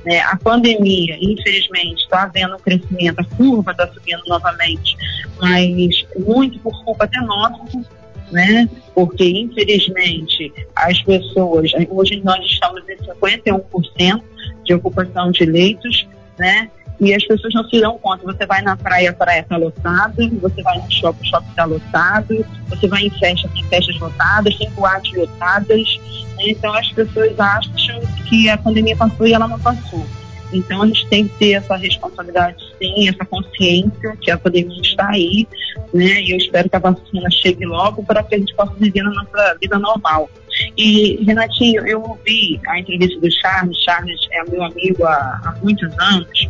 Né? 0.04 0.20
A 0.20 0.36
pandemia, 0.36 1.18
infelizmente, 1.20 2.02
está 2.04 2.22
havendo 2.22 2.54
um 2.54 2.58
crescimento, 2.58 3.18
a 3.18 3.36
curva 3.36 3.72
está 3.72 3.88
subindo 3.88 4.22
novamente, 4.28 4.96
mas 5.40 6.06
muito 6.16 6.58
por 6.60 6.84
culpa 6.84 7.04
até 7.04 7.20
nossa, 7.20 7.84
né? 8.30 8.68
Porque, 8.94 9.24
infelizmente, 9.24 10.52
as 10.76 11.02
pessoas, 11.02 11.72
hoje 11.90 12.20
nós 12.22 12.44
estamos 12.44 12.82
em 12.88 12.96
51% 12.96 14.22
de 14.64 14.74
ocupação 14.74 15.32
de 15.32 15.44
leitos, 15.44 16.06
né? 16.38 16.70
E 17.00 17.14
as 17.14 17.24
pessoas 17.24 17.54
não 17.54 17.68
se 17.68 17.80
dão 17.80 17.98
conta. 17.98 18.24
Você 18.24 18.44
vai 18.44 18.60
na 18.60 18.76
praia, 18.76 19.10
a 19.10 19.12
praia 19.14 19.40
está 19.40 19.56
lotada, 19.56 20.28
você 20.40 20.62
vai 20.62 20.78
no 20.78 20.90
shopping, 20.90 21.22
o 21.22 21.26
shopping 21.26 21.50
está 21.50 21.64
lotado, 21.64 22.46
você 22.68 22.86
vai 22.86 23.02
em 23.02 23.10
festa, 23.18 23.48
tem 23.48 23.64
festas 23.64 23.98
lotadas, 23.98 24.56
tem 24.56 24.70
boates 24.70 25.12
lotadas. 25.16 26.00
Né? 26.36 26.48
Então 26.48 26.74
as 26.74 26.92
pessoas 26.92 27.38
acham 27.40 28.00
que 28.28 28.50
a 28.50 28.58
pandemia 28.58 28.96
passou 28.96 29.26
e 29.26 29.32
ela 29.32 29.48
não 29.48 29.58
passou. 29.58 30.06
Então 30.52 30.82
a 30.82 30.86
gente 30.86 31.06
tem 31.08 31.28
que 31.28 31.38
ter 31.38 31.52
essa 31.52 31.76
responsabilidade 31.76 32.56
sim, 32.78 33.08
essa 33.08 33.24
consciência 33.24 34.16
que 34.20 34.30
a 34.30 34.38
pandemia 34.38 34.80
está 34.82 35.08
aí, 35.08 35.46
né? 35.94 36.22
E 36.22 36.32
eu 36.32 36.38
espero 36.38 36.68
que 36.68 36.76
a 36.76 36.80
vacina 36.80 37.30
chegue 37.30 37.64
logo 37.64 38.02
para 38.02 38.22
que 38.22 38.34
a 38.34 38.38
gente 38.38 38.54
possa 38.54 38.74
viver 38.74 39.02
na 39.02 39.10
nossa 39.10 39.56
vida 39.60 39.78
normal. 39.78 40.28
E, 40.76 41.22
Renatinho, 41.24 41.86
eu 41.86 42.02
ouvi 42.02 42.60
a 42.66 42.78
entrevista 42.78 43.20
do 43.20 43.30
Charles, 43.30 43.78
Charles 43.82 44.20
é 44.32 44.50
meu 44.50 44.62
amigo 44.62 45.04
há, 45.04 45.40
há 45.44 45.56
muitos 45.62 45.88
anos, 45.98 46.48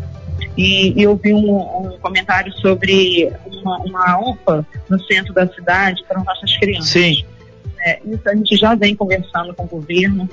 e, 0.56 1.02
eu 1.02 1.16
vi 1.16 1.32
um, 1.32 1.56
um 1.56 1.98
comentário 2.00 2.52
sobre 2.54 3.32
uma, 3.46 3.78
uma, 3.78 4.18
UPA 4.18 4.66
no 4.88 5.02
centro 5.04 5.32
da 5.32 5.46
cidade 5.48 6.04
para 6.06 6.22
nossas 6.22 6.56
crianças. 6.58 6.90
Sim. 6.90 7.24
É, 7.82 7.98
isso 8.04 8.28
a 8.28 8.34
gente 8.34 8.56
já 8.56 8.74
vem 8.74 8.94
conversando 8.94 9.54
com 9.54 9.64
o 9.64 9.66
governo 9.66 10.28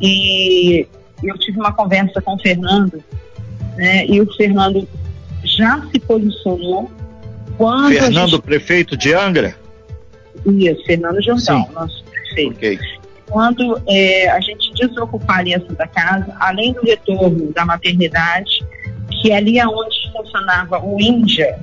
e 0.00 0.86
eu 1.22 1.38
tive 1.38 1.58
uma 1.58 1.72
conversa 1.72 2.20
com 2.20 2.34
o 2.34 2.38
Fernando 2.38 3.02
né, 3.76 4.04
e 4.06 4.20
o 4.20 4.26
Fernando 4.34 4.88
já 5.44 5.80
se 5.92 6.00
posicionou 6.00 6.90
quando 7.56 7.92
Fernando, 7.92 8.30
gente... 8.30 8.42
prefeito 8.42 8.96
de 8.96 9.14
Angra? 9.14 9.54
Isso, 10.46 10.84
Fernando 10.84 11.22
Jordão, 11.22 11.64
Sim. 11.64 11.72
nosso 11.72 12.04
prefeito. 12.04 12.56
Okay. 12.56 12.78
Quando 13.28 13.80
é, 13.86 14.30
a 14.30 14.40
gente 14.40 14.72
desocupar 14.74 15.40
a 15.40 15.60
Santa 15.60 15.86
Casa, 15.86 16.34
além 16.40 16.72
do 16.72 16.82
retorno 16.82 17.52
da 17.52 17.64
maternidade, 17.64 18.64
que 19.20 19.32
ali 19.32 19.60
onde 19.62 20.12
funcionava 20.12 20.84
o 20.84 21.00
Índia, 21.00 21.58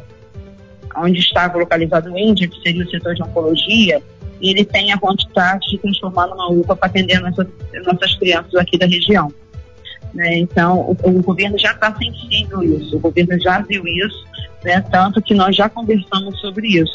onde 0.98 1.20
estava 1.20 1.58
localizado 1.58 2.12
o 2.12 2.18
Índia, 2.18 2.48
que 2.48 2.62
seria 2.62 2.84
o 2.84 2.90
setor 2.90 3.16
de 3.16 3.24
oncologia, 3.24 4.02
ele 4.42 4.66
tem 4.66 4.92
a 4.92 4.98
vontade 4.98 5.70
de 5.70 5.78
transformar 5.78 6.28
numa 6.28 6.50
UPA 6.50 6.76
para 6.76 6.88
atender 6.88 7.20
nossas, 7.20 7.48
nossas 7.86 8.16
crianças 8.16 8.54
aqui 8.56 8.78
da 8.78 8.86
região. 8.86 9.32
Né? 10.14 10.38
Então, 10.38 10.80
o, 10.80 10.98
o, 11.04 11.22
governo 11.22 11.58
já 11.60 11.72
está 11.72 11.94
sensível 11.96 12.64
isso, 12.64 12.96
o 12.96 13.00
governo 13.00 13.40
já 13.40 13.60
viu 13.62 13.86
isso, 13.86 14.26
né? 14.64 14.82
tanto 14.90 15.22
que 15.22 15.34
nós 15.34 15.56
já 15.56 15.68
conversamos 15.68 16.40
sobre 16.40 16.68
isso. 16.68 16.95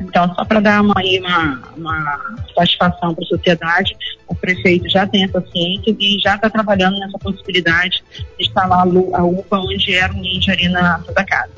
Então, 0.00 0.32
só 0.34 0.44
para 0.44 0.60
dar 0.60 0.82
uma, 0.82 0.94
uma, 0.94 1.62
uma 1.76 2.20
satisfação 2.54 3.14
para 3.14 3.24
a 3.24 3.28
sociedade, 3.28 3.96
o 4.26 4.34
prefeito 4.34 4.88
já 4.88 5.06
tem 5.06 5.24
essa 5.24 5.40
ciência 5.52 5.96
e 5.98 6.18
já 6.20 6.34
está 6.34 6.50
trabalhando 6.50 6.98
nessa 6.98 7.18
possibilidade 7.18 8.02
de 8.38 8.44
instalar 8.44 8.80
a 8.80 9.24
UPA 9.24 9.58
onde 9.58 9.94
era 9.94 10.12
o 10.12 10.16
Ninja 10.16 10.52
ali 10.52 10.68
na 10.68 11.00
Santa 11.00 11.24
Casa. 11.24 11.52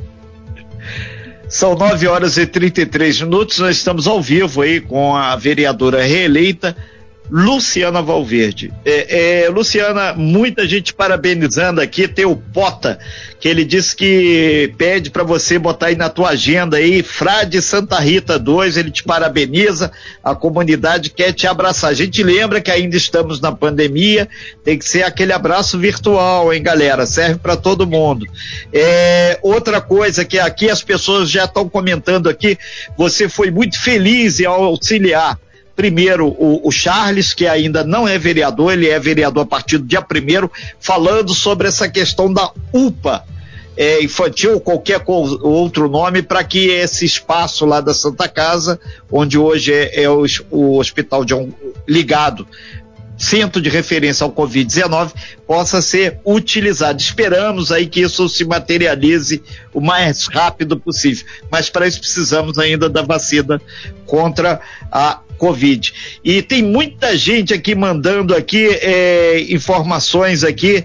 São 1.49 1.77
9 1.77 2.09
horas 2.09 2.37
e 2.37 2.47
33 2.47 3.23
minutos, 3.23 3.59
nós 3.59 3.77
estamos 3.77 4.07
ao 4.07 4.21
vivo 4.21 4.63
aí 4.63 4.81
com 4.81 5.15
a 5.15 5.37
vereadora 5.37 6.03
reeleita 6.03 6.77
Luciana 7.31 8.01
Valverde. 8.01 8.73
É, 8.85 9.45
é, 9.45 9.49
Luciana, 9.49 10.15
muita 10.15 10.67
gente 10.67 10.95
parabenizando 10.95 11.81
aqui, 11.81 12.07
tem 12.07 12.25
o 12.25 12.37
Pota, 12.37 12.99
que 13.41 13.49
ele 13.49 13.65
disse 13.65 13.95
que 13.95 14.73
pede 14.79 15.11
para 15.11 15.25
você 15.25 15.59
botar 15.59 15.87
aí 15.87 15.97
na 15.97 16.09
tua 16.09 16.31
agenda 16.31 16.77
aí, 16.77 17.03
Frade 17.03 17.61
Santa 17.61 17.99
Rita 17.99 18.39
2, 18.39 18.77
ele 18.77 18.91
te 18.91 19.03
parabeniza, 19.03 19.91
a 20.23 20.35
comunidade 20.35 21.11
quer 21.11 21.33
te 21.33 21.47
abraçar. 21.47 21.91
A 21.91 21.95
gente 21.95 22.23
lembra 22.23 22.61
que 22.61 22.71
ainda 22.71 22.97
estamos 22.97 23.41
na 23.41 23.53
pandemia, 23.53 24.29
tem 24.65 24.79
que 24.79 24.85
ser 24.85 25.03
aquele 25.03 25.33
abraço 25.33 25.79
virtual, 25.79 26.53
hein, 26.53 26.63
galera? 26.63 27.07
Serve 27.07 27.39
para 27.39 27.57
todo 27.57 27.87
mundo. 27.87 28.27
É, 28.73 29.39
outra 29.43 29.81
coisa 29.81 30.25
que 30.25 30.39
aqui 30.39 30.71
as 30.71 30.83
pessoas 30.83 31.31
já 31.31 31.45
estão 31.45 31.69
comentando 31.69 32.29
aqui, 32.29 32.57
você 32.97 33.29
foi 33.29 33.51
muito 33.51 33.81
feliz 33.81 34.41
em 34.41 34.45
auxiliar 34.45 35.39
primeiro 35.77 36.29
o, 36.29 36.67
o, 36.67 36.73
Charles, 36.73 37.35
que 37.35 37.47
ainda 37.47 37.85
não 37.85 38.09
é 38.09 38.19
vereador, 38.19 38.73
ele 38.73 38.89
é 38.89 38.99
vereador 38.99 39.43
a 39.43 39.47
partir 39.47 39.77
do 39.77 39.87
dia 39.87 40.01
primeiro, 40.01 40.51
falando 40.81 41.35
sobre 41.35 41.69
essa 41.69 41.87
questão 41.89 42.33
da 42.33 42.51
UPA 42.73 43.23
é, 43.77 44.03
infantil 44.03 44.55
ou 44.55 44.61
qualquer 44.61 45.03
outro 45.07 45.89
nome 45.89 46.23
para 46.23 46.43
que 46.43 46.69
esse 46.69 47.05
espaço 47.05 47.67
lá 47.67 47.81
da 47.81 47.93
Santa 47.93 48.27
Casa, 48.27 48.81
onde 49.13 49.37
hoje 49.37 49.73
é, 49.73 50.03
é 50.05 50.11
o, 50.11 50.25
o, 50.51 50.79
hospital 50.79 51.25
de 51.25 51.35
um, 51.35 51.53
ligado 51.87 52.49
centro 53.19 53.63
de 53.63 53.71
referência 53.71 54.25
ao 54.25 54.33
Covid-19 54.33 55.13
possa 55.47 55.81
ser 55.81 56.21
utilizado. 56.25 57.01
Esperamos 57.01 57.73
aí 57.73 57.87
que 57.87 58.03
isso 58.03 58.29
se 58.29 58.45
materialize 58.45 59.43
o 59.73 59.81
mais 59.81 60.27
rápido 60.27 60.79
possível, 60.79 61.27
mas 61.51 61.71
para 61.71 61.87
isso 61.87 61.99
precisamos 61.99 62.59
ainda 62.59 62.89
da 62.89 63.03
vacina 63.03 63.61
contra 64.05 64.61
a 64.93 65.21
Covid. 65.37 65.93
E 66.25 66.43
tem 66.43 66.63
muita 66.63 67.17
gente 67.17 67.55
aqui 67.55 67.75
mandando 67.75 68.35
aqui 68.35 68.67
é, 68.67 69.41
informações 69.49 70.45
aqui. 70.45 70.85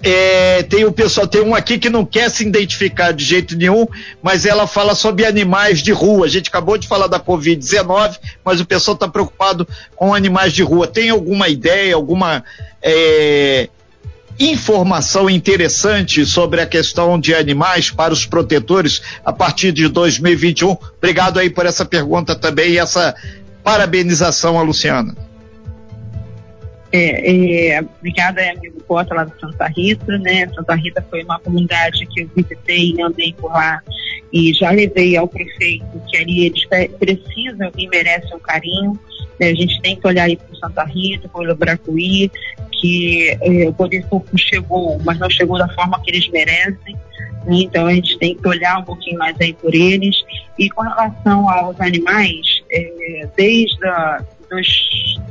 É, 0.00 0.62
tem 0.62 0.84
o 0.84 0.92
pessoal, 0.92 1.26
tem 1.26 1.42
um 1.42 1.54
aqui 1.54 1.76
que 1.76 1.90
não 1.90 2.04
quer 2.04 2.30
se 2.30 2.46
identificar 2.46 3.10
de 3.10 3.24
jeito 3.24 3.56
nenhum, 3.56 3.84
mas 4.22 4.46
ela 4.46 4.66
fala 4.66 4.94
sobre 4.94 5.26
animais 5.26 5.82
de 5.82 5.90
rua. 5.90 6.26
A 6.26 6.28
gente 6.28 6.48
acabou 6.48 6.78
de 6.78 6.86
falar 6.86 7.08
da 7.08 7.18
Covid-19, 7.18 8.16
mas 8.44 8.60
o 8.60 8.66
pessoal 8.66 8.94
está 8.94 9.08
preocupado 9.08 9.66
com 9.96 10.14
animais 10.14 10.52
de 10.52 10.62
rua. 10.62 10.86
Tem 10.86 11.10
alguma 11.10 11.48
ideia, 11.48 11.96
alguma 11.96 12.44
é, 12.80 13.68
informação 14.38 15.28
interessante 15.28 16.24
sobre 16.24 16.60
a 16.60 16.66
questão 16.66 17.18
de 17.18 17.34
animais 17.34 17.90
para 17.90 18.12
os 18.12 18.24
protetores 18.24 19.02
a 19.24 19.32
partir 19.32 19.72
de 19.72 19.88
2021? 19.88 20.76
Obrigado 20.96 21.40
aí 21.40 21.50
por 21.50 21.66
essa 21.66 21.84
pergunta 21.84 22.36
também 22.36 22.72
e 22.72 22.78
essa 22.78 23.14
Parabenização 23.62 24.58
a 24.58 24.62
Luciana. 24.62 25.14
É, 26.90 27.74
é, 27.74 27.80
obrigada, 27.80 28.40
amigo 28.50 28.82
Cota, 28.84 29.14
lá 29.14 29.24
de 29.24 29.38
Santa 29.38 29.66
Rita, 29.66 30.18
né? 30.18 30.48
Santa 30.54 30.74
Rita 30.74 31.04
foi 31.10 31.22
uma 31.22 31.38
comunidade 31.38 32.06
que 32.06 32.22
eu 32.22 32.30
visitei 32.34 32.94
e 32.96 33.02
andei 33.02 33.34
por 33.34 33.52
lá 33.52 33.82
e 34.32 34.52
já 34.52 34.70
levei 34.70 35.16
ao 35.16 35.26
prefeito 35.26 35.86
que 36.08 36.16
ali 36.16 36.46
eles 36.46 36.64
precisam 36.98 37.70
e 37.76 37.88
merecem 37.88 38.36
um 38.36 38.40
carinho. 38.40 38.98
Né? 39.40 39.48
A 39.48 39.54
gente 39.54 39.80
tem 39.80 39.96
que 39.96 40.06
olhar 40.06 40.24
aí 40.24 40.36
para 40.36 40.58
Santa 40.58 40.84
Rita, 40.84 41.28
para 41.28 41.52
o 41.52 41.56
Bracuí, 41.56 42.30
que 42.72 43.36
é, 43.40 43.68
o 43.68 43.72
poder 43.72 44.04
público 44.06 44.36
chegou, 44.38 45.00
mas 45.04 45.18
não 45.18 45.30
chegou 45.30 45.58
da 45.58 45.68
forma 45.70 46.00
que 46.02 46.10
eles 46.10 46.28
merecem. 46.28 46.96
Então 47.46 47.86
a 47.86 47.94
gente 47.94 48.18
tem 48.18 48.36
que 48.36 48.46
olhar 48.46 48.78
um 48.78 48.84
pouquinho 48.84 49.18
mais 49.18 49.36
aí 49.40 49.54
por 49.54 49.74
eles. 49.74 50.16
E 50.58 50.68
com 50.70 50.82
relação 50.82 51.48
aos 51.48 51.80
animais, 51.80 52.62
é, 52.70 53.28
desde 53.36 53.86
a, 53.86 54.22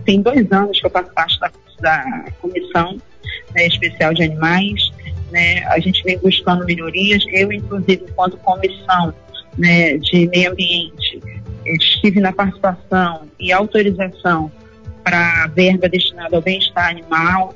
tem 0.06 0.22
dois 0.22 0.52
anos 0.52 0.80
que 0.80 0.86
eu 0.86 0.90
faço 0.90 1.12
parte 1.14 1.40
da, 1.40 1.52
da 1.80 2.26
comissão 2.42 2.98
né, 3.54 3.68
especial 3.68 4.14
de 4.14 4.24
animais. 4.24 4.92
Né, 5.32 5.64
a 5.66 5.80
gente 5.80 6.04
vem 6.04 6.18
buscando 6.18 6.66
melhorias. 6.66 7.24
Eu, 7.30 7.52
inclusive, 7.52 8.06
enquanto 8.10 8.38
comissão 8.38 9.14
né, 9.58 9.98
de 9.98 10.28
meio 10.28 10.52
ambiente, 10.52 11.22
estive 11.66 12.20
na 12.20 12.32
participação 12.32 13.28
e 13.40 13.52
autorização 13.52 14.52
para 15.04 15.48
verba 15.48 15.90
destinada 15.90 16.36
ao 16.36 16.42
bem-estar 16.42 16.90
animal. 16.90 17.54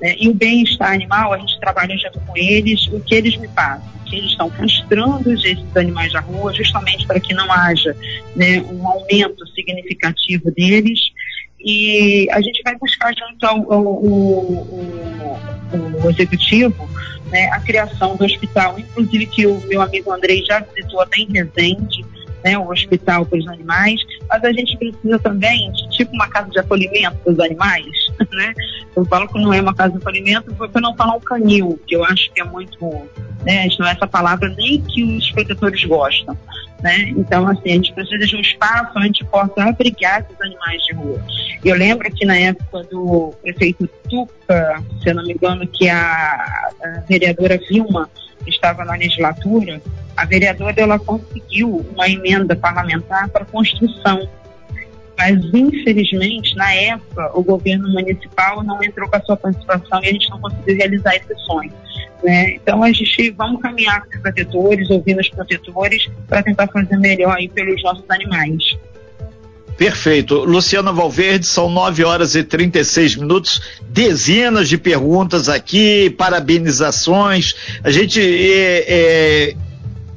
Né, 0.00 0.16
e 0.18 0.28
o 0.28 0.34
bem-estar 0.34 0.92
animal, 0.92 1.32
a 1.32 1.38
gente 1.38 1.58
trabalha 1.60 1.96
junto 1.96 2.20
com 2.20 2.36
eles, 2.36 2.86
o 2.88 3.00
que 3.00 3.14
eles 3.14 3.36
me 3.36 3.48
passam 3.48 3.94
que 4.04 4.16
eles 4.16 4.30
estão 4.30 4.48
castrando 4.50 5.32
esses 5.32 5.76
animais 5.76 6.12
da 6.12 6.20
rua, 6.20 6.52
justamente 6.52 7.06
para 7.06 7.18
que 7.18 7.34
não 7.34 7.50
haja 7.50 7.96
né, 8.36 8.60
um 8.60 8.86
aumento 8.86 9.46
significativo 9.48 10.50
deles. 10.52 11.00
E 11.64 12.28
a 12.30 12.40
gente 12.42 12.62
vai 12.62 12.76
buscar 12.76 13.14
junto 13.16 13.46
ao, 13.46 13.72
ao, 13.72 13.88
ao, 13.88 14.02
ao 16.02 16.10
executivo 16.10 16.88
né, 17.30 17.48
a 17.52 17.60
criação 17.60 18.16
do 18.16 18.24
hospital, 18.24 18.78
inclusive 18.78 19.26
que 19.26 19.46
o 19.46 19.58
meu 19.66 19.80
amigo 19.82 20.12
Andrei 20.12 20.44
já 20.44 20.60
visitou 20.60 21.00
até 21.00 21.18
em 21.18 21.32
Resende, 21.32 22.04
né, 22.44 22.58
o 22.58 22.70
hospital 22.70 23.24
para 23.24 23.38
os 23.38 23.48
animais, 23.48 24.00
mas 24.28 24.44
a 24.44 24.52
gente 24.52 24.76
precisa 24.76 25.18
também 25.18 25.72
de 25.72 25.88
tipo 25.88 26.12
uma 26.12 26.28
casa 26.28 26.50
de 26.50 26.58
acolhimento 26.58 27.16
para 27.24 27.32
os 27.32 27.40
animais, 27.40 27.86
né? 28.30 28.52
Eu 28.94 29.04
falo 29.06 29.26
que 29.26 29.40
não 29.40 29.52
é 29.52 29.60
uma 29.60 29.74
casa 29.74 29.92
de 29.92 29.98
acolhimento 29.98 30.54
para 30.54 30.80
não 30.80 30.94
falar 30.94 31.16
um 31.16 31.20
canil, 31.20 31.80
que 31.86 31.96
eu 31.96 32.04
acho 32.04 32.30
que 32.32 32.40
é 32.40 32.44
muito, 32.44 32.78
né, 33.44 33.66
não 33.78 33.86
é 33.86 33.92
essa 33.92 34.06
palavra 34.06 34.48
nem 34.50 34.80
que 34.82 35.02
os 35.02 35.32
protetores 35.32 35.82
gostam, 35.84 36.36
né? 36.84 37.08
Então, 37.16 37.48
assim, 37.48 37.70
a 37.70 37.74
gente 37.76 37.94
precisa 37.94 38.26
de 38.26 38.36
um 38.36 38.40
espaço 38.40 38.92
onde 38.94 39.24
possa 39.24 39.64
abrigar 39.64 40.20
esses 40.20 40.38
animais 40.38 40.84
de 40.84 40.92
rua. 40.92 41.18
Eu 41.64 41.74
lembro 41.76 42.12
que 42.12 42.26
na 42.26 42.36
época 42.36 42.82
do 42.84 43.32
prefeito 43.40 43.88
Tuca, 44.10 44.82
se 45.02 45.08
eu 45.08 45.14
não 45.14 45.24
me 45.24 45.32
engano, 45.32 45.66
que 45.66 45.88
a, 45.88 46.68
a 46.84 47.00
vereadora 47.08 47.58
Vilma 47.70 48.10
estava 48.46 48.84
na 48.84 48.92
legislatura, 48.92 49.80
a 50.14 50.26
vereadora 50.26 50.74
ela 50.78 50.98
conseguiu 50.98 51.86
uma 51.94 52.06
emenda 52.06 52.54
parlamentar 52.54 53.30
para 53.30 53.46
construção. 53.46 54.28
Mas, 55.16 55.42
infelizmente, 55.54 56.54
na 56.54 56.70
época, 56.74 57.30
o 57.32 57.42
governo 57.42 57.88
municipal 57.88 58.62
não 58.62 58.82
entrou 58.84 59.08
com 59.08 59.16
a 59.16 59.22
sua 59.22 59.38
participação 59.38 60.02
e 60.02 60.08
a 60.08 60.12
gente 60.12 60.28
não 60.28 60.38
conseguiu 60.38 60.76
realizar 60.76 61.14
esse 61.14 61.34
sonho. 61.46 61.72
Né? 62.24 62.54
Então, 62.54 62.82
a 62.82 62.90
gente 62.90 63.30
vamos 63.32 63.60
caminhar 63.60 64.00
com 64.00 64.16
os 64.16 64.22
protetores, 64.22 64.88
ouvindo 64.88 65.20
os 65.20 65.28
protetores, 65.28 66.08
para 66.26 66.42
tentar 66.42 66.66
fazer 66.68 66.96
melhor 66.96 67.36
aí 67.36 67.48
pelos 67.48 67.82
nossos 67.82 68.04
animais. 68.08 68.78
Perfeito. 69.76 70.36
Luciana 70.44 70.92
Valverde, 70.92 71.46
são 71.46 71.68
9 71.68 72.02
horas 72.04 72.34
e 72.34 72.42
36 72.42 73.16
minutos, 73.16 73.60
dezenas 73.90 74.68
de 74.68 74.78
perguntas 74.78 75.48
aqui, 75.48 76.08
parabenizações. 76.10 77.54
A 77.82 77.90
gente 77.90 78.20
é, 78.20 78.84
é, 78.88 79.56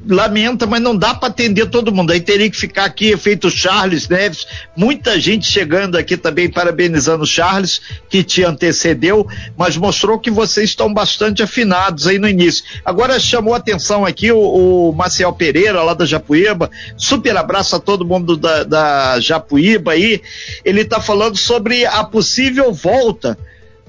lamenta, 0.08 0.66
mas 0.66 0.82
não 0.82 0.96
dá 0.96 1.14
para 1.14 1.30
atender 1.30 1.68
todo 1.68 1.94
mundo. 1.94 2.12
Aí 2.12 2.22
teria 2.22 2.50
que 2.50 2.58
ficar 2.58 2.86
aqui, 2.86 3.16
feito 3.18 3.50
Charles 3.50 4.08
Neves, 4.08 4.48
muita 4.76 5.20
gente 5.20 5.46
chegando 5.46 5.98
aqui 5.98 6.18
também 6.18 6.50
parabenizando 6.50 7.24
o 7.24 7.28
Charles, 7.28 7.82
que 8.10 8.24
te 8.24 8.44
antecedeu, 8.44 9.28
mas 9.58 9.78
mostrou 9.78 10.20
que 10.20 10.32
vocês 10.32 10.70
estão 10.70 10.94
bastante 10.94 11.44
afinados 11.44 12.08
aí 12.08 12.18
no 12.18 12.28
início. 12.28 12.64
Agora 12.84 13.20
chamou 13.20 13.54
atenção 13.54 14.06
aqui 14.06 14.32
o, 14.32 14.40
o 14.40 14.94
Marcel 14.94 15.34
Pereira, 15.34 15.84
lá 15.84 15.94
da 15.94 16.06
Japuíba, 16.06 16.70
super 16.96 17.36
abraço 17.36 17.76
a 17.76 17.80
todo 17.80 18.06
mundo 18.06 18.38
da, 18.38 18.64
da 18.64 19.20
Japuíba 19.20 19.92
aí. 19.92 20.22
Ele 20.64 20.82
está 20.82 21.00
falando 21.00 21.38
sobre 21.38 21.86
a 21.86 22.04
possível 22.04 22.74
volta 22.74 23.38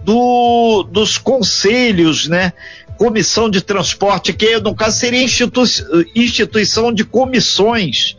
do, 0.04 0.84
dos 0.84 1.18
conselhos, 1.18 2.28
né? 2.28 2.52
Comissão 2.98 3.48
de 3.48 3.62
transporte, 3.62 4.32
que 4.32 4.58
no 4.58 4.74
caso 4.74 4.98
seria 4.98 5.22
institu 5.22 5.62
instituição 6.14 6.92
de 6.92 7.04
comissões, 7.04 8.16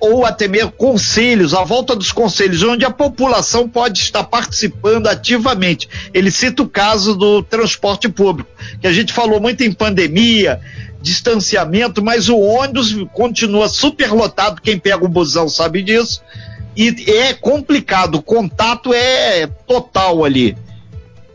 ou 0.00 0.26
até 0.26 0.48
mesmo 0.48 0.72
conselhos, 0.72 1.54
a 1.54 1.62
volta 1.62 1.94
dos 1.94 2.12
conselhos, 2.12 2.62
onde 2.62 2.84
a 2.84 2.90
população 2.90 3.68
pode 3.68 4.00
estar 4.00 4.24
participando 4.24 5.06
ativamente. 5.06 5.88
Ele 6.12 6.30
cita 6.30 6.62
o 6.62 6.68
caso 6.68 7.14
do 7.14 7.42
transporte 7.42 8.08
público, 8.08 8.50
que 8.80 8.86
a 8.86 8.92
gente 8.92 9.12
falou 9.12 9.40
muito 9.40 9.62
em 9.62 9.72
pandemia, 9.72 10.60
distanciamento, 11.00 12.02
mas 12.02 12.28
o 12.28 12.36
ônibus 12.36 12.94
continua 13.12 13.68
superlotado, 13.68 14.60
quem 14.60 14.76
pega 14.78 15.04
o 15.04 15.08
busão 15.08 15.48
sabe 15.48 15.82
disso, 15.82 16.20
e 16.76 16.88
é 17.10 17.32
complicado, 17.32 18.16
o 18.16 18.22
contato 18.22 18.92
é 18.92 19.46
total 19.66 20.24
ali. 20.24 20.56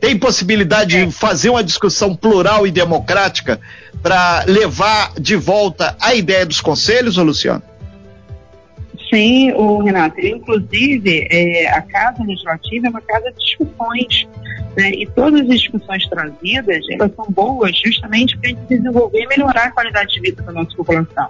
Tem 0.02 0.18
possibilidade 0.18 1.06
de 1.06 1.12
fazer 1.12 1.52
uma 1.52 1.64
discussão 1.64 2.16
plural 2.16 2.66
e 2.66 2.72
democrática 2.72 3.62
para 4.02 4.44
levar 4.48 5.14
de 5.14 5.36
volta 5.36 5.96
a 6.02 6.16
ideia 6.16 6.44
dos 6.44 6.60
conselhos, 6.60 7.18
Luciano? 7.18 7.62
Sim, 9.14 9.52
o 9.52 9.84
Renato. 9.84 10.20
Inclusive, 10.20 11.28
é, 11.30 11.70
a 11.70 11.84
Casa 11.84 12.24
Legislativa 12.24 12.88
é 12.88 12.90
uma 12.90 13.02
casa 13.02 13.32
de 13.32 13.38
discussões. 13.38 14.28
Né? 14.76 14.90
E 14.92 15.06
todas 15.06 15.42
as 15.42 15.48
discussões 15.48 16.08
trazidas, 16.08 16.84
elas 16.90 17.14
são 17.16 17.28
boas 17.30 17.78
justamente 17.78 18.36
para 18.40 18.50
a 18.50 18.54
gente 18.54 18.68
desenvolver 18.70 19.22
e 19.22 19.28
melhorar 19.28 19.66
a 19.66 19.72
qualidade 19.72 20.14
de 20.14 20.20
vida 20.20 20.42
da 20.42 20.52
nossa 20.52 20.76
população. 20.76 21.30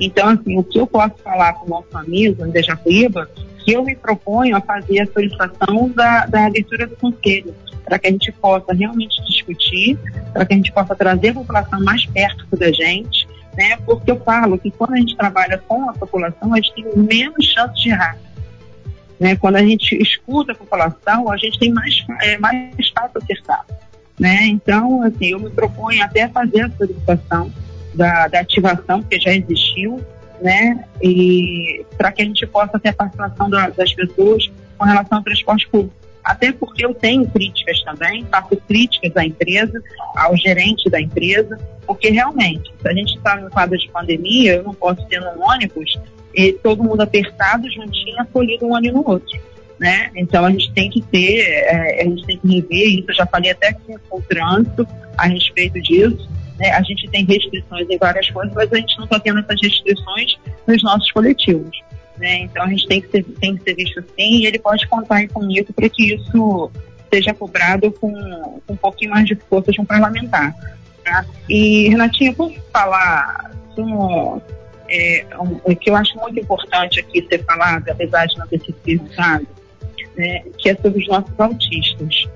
Então, 0.00 0.28
assim, 0.28 0.56
o 0.58 0.64
que 0.64 0.78
eu 0.78 0.86
posso 0.86 1.16
falar 1.22 1.52
com 1.54 1.66
o 1.66 1.68
nosso 1.68 1.98
amigo, 1.98 2.42
André 2.42 2.62
Jacuíba, 2.62 3.28
que 3.62 3.72
eu 3.72 3.84
me 3.84 3.94
proponho 3.94 4.56
a 4.56 4.60
fazer 4.62 5.00
a 5.00 5.06
solicitação 5.06 5.90
da, 5.90 6.24
da 6.24 6.46
abertura 6.46 6.86
do 6.86 6.96
conselho 6.96 7.52
para 7.86 8.00
que 8.00 8.08
a 8.08 8.10
gente 8.10 8.32
possa 8.32 8.74
realmente 8.74 9.24
discutir, 9.24 9.96
para 10.32 10.44
que 10.44 10.52
a 10.52 10.56
gente 10.56 10.72
possa 10.72 10.94
trazer 10.94 11.28
a 11.28 11.34
população 11.34 11.80
mais 11.82 12.04
perto 12.04 12.44
da 12.56 12.70
gente, 12.72 13.26
né? 13.56 13.78
Porque 13.86 14.10
eu 14.10 14.20
falo 14.20 14.58
que 14.58 14.72
quando 14.72 14.94
a 14.94 14.96
gente 14.96 15.16
trabalha 15.16 15.56
com 15.56 15.88
a 15.88 15.92
população, 15.92 16.52
a 16.52 16.56
gente 16.56 16.74
tem 16.74 16.84
menos 16.96 17.46
chance 17.46 17.80
de 17.80 17.90
errar. 17.90 18.18
Né? 19.18 19.36
Quando 19.36 19.56
a 19.56 19.62
gente 19.62 19.96
escuta 19.96 20.52
a 20.52 20.54
população, 20.54 21.30
a 21.30 21.36
gente 21.36 21.58
tem 21.58 21.72
mais, 21.72 22.04
é, 22.20 22.36
mais 22.36 22.88
fácil 22.90 23.22
acertar. 23.22 23.64
Né? 24.18 24.46
Então, 24.46 25.02
assim, 25.02 25.26
eu 25.26 25.38
me 25.38 25.48
proponho 25.48 26.02
até 26.04 26.28
fazer 26.28 26.62
a 26.62 26.70
solicitação 26.70 27.50
da, 27.94 28.28
da 28.28 28.40
ativação, 28.40 29.02
que 29.02 29.18
já 29.18 29.32
existiu, 29.32 30.04
né? 30.42 30.84
E 31.02 31.84
para 31.96 32.12
que 32.12 32.20
a 32.20 32.24
gente 32.26 32.46
possa 32.46 32.78
ter 32.78 32.90
a 32.90 32.92
participação 32.92 33.48
da, 33.48 33.70
das 33.70 33.94
pessoas 33.94 34.50
com 34.76 34.84
relação 34.84 35.18
ao 35.18 35.24
transporte 35.24 35.66
público 35.68 36.05
até 36.26 36.50
porque 36.50 36.84
eu 36.84 36.92
tenho 36.92 37.24
críticas 37.30 37.80
também, 37.84 38.26
faço 38.28 38.56
críticas 38.66 39.16
à 39.16 39.24
empresa, 39.24 39.80
ao 40.16 40.36
gerente 40.36 40.90
da 40.90 41.00
empresa, 41.00 41.56
porque 41.86 42.10
realmente, 42.10 42.68
se 42.82 42.88
a 42.88 42.92
gente 42.92 43.16
está 43.16 43.36
no 43.36 43.48
quadro 43.48 43.78
de 43.78 43.88
pandemia, 43.90 44.54
eu 44.54 44.64
não 44.64 44.74
posso 44.74 45.06
ter 45.06 45.22
um 45.22 45.40
ônibus 45.40 45.96
e 46.34 46.52
todo 46.52 46.82
mundo 46.82 47.00
apertado, 47.00 47.70
juntinho, 47.70 48.20
acolhido 48.20 48.66
um 48.66 48.74
ali 48.74 48.90
no 48.90 49.08
outro. 49.08 49.40
Né? 49.78 50.10
Então 50.16 50.44
a 50.44 50.50
gente 50.50 50.72
tem 50.72 50.90
que 50.90 51.00
ter, 51.00 51.42
é, 51.42 52.02
a 52.02 52.04
gente 52.04 52.26
tem 52.26 52.38
que 52.38 52.48
rever 52.48 52.98
isso, 52.98 53.04
eu 53.08 53.14
já 53.14 53.26
falei 53.26 53.52
até 53.52 53.72
com 53.72 53.96
o 54.10 54.22
trânsito 54.22 54.84
a 55.16 55.28
respeito 55.28 55.80
disso. 55.80 56.28
Né? 56.58 56.70
A 56.70 56.82
gente 56.82 57.08
tem 57.08 57.24
restrições 57.24 57.86
em 57.88 57.98
várias 57.98 58.28
coisas, 58.30 58.52
mas 58.52 58.72
a 58.72 58.76
gente 58.78 58.96
não 58.96 59.04
está 59.04 59.20
tendo 59.20 59.38
essas 59.38 59.60
restrições 59.62 60.36
nos 60.66 60.82
nossos 60.82 61.12
coletivos. 61.12 61.85
Né? 62.18 62.40
Então 62.40 62.62
a 62.64 62.68
gente 62.68 62.86
tem 62.86 63.00
que, 63.00 63.10
ser, 63.10 63.22
tem 63.40 63.56
que 63.56 63.64
ser 63.64 63.74
visto 63.74 64.00
assim 64.00 64.40
e 64.40 64.46
ele 64.46 64.58
pode 64.58 64.86
contar 64.88 65.28
comigo 65.28 65.72
para 65.72 65.88
que 65.88 66.14
isso 66.14 66.70
seja 67.12 67.34
cobrado 67.34 67.90
com, 67.92 68.10
com, 68.66 68.72
um 68.72 68.76
pouquinho 68.76 69.10
mais 69.10 69.26
de 69.26 69.34
força 69.34 69.70
de 69.70 69.80
um 69.80 69.84
parlamentar. 69.84 70.54
Tá? 71.04 71.24
E, 71.48 71.88
Renatinha, 71.88 72.32
vou 72.32 72.52
falar 72.72 73.50
um, 73.78 74.40
é, 74.88 75.26
um, 75.38 75.74
que 75.74 75.90
eu 75.90 75.96
acho 75.96 76.18
muito 76.18 76.40
importante 76.40 77.00
aqui 77.00 77.26
ser 77.28 77.44
falado, 77.44 77.88
apesar 77.88 78.26
de 78.26 78.38
não 78.38 78.46
ter 78.46 78.60
sido 78.60 78.76
perguntado, 78.82 79.46
né, 80.16 80.42
que 80.58 80.70
é 80.70 80.74
sobre 80.74 81.02
os 81.02 81.08
nossos 81.08 81.38
autistas. 81.38 82.26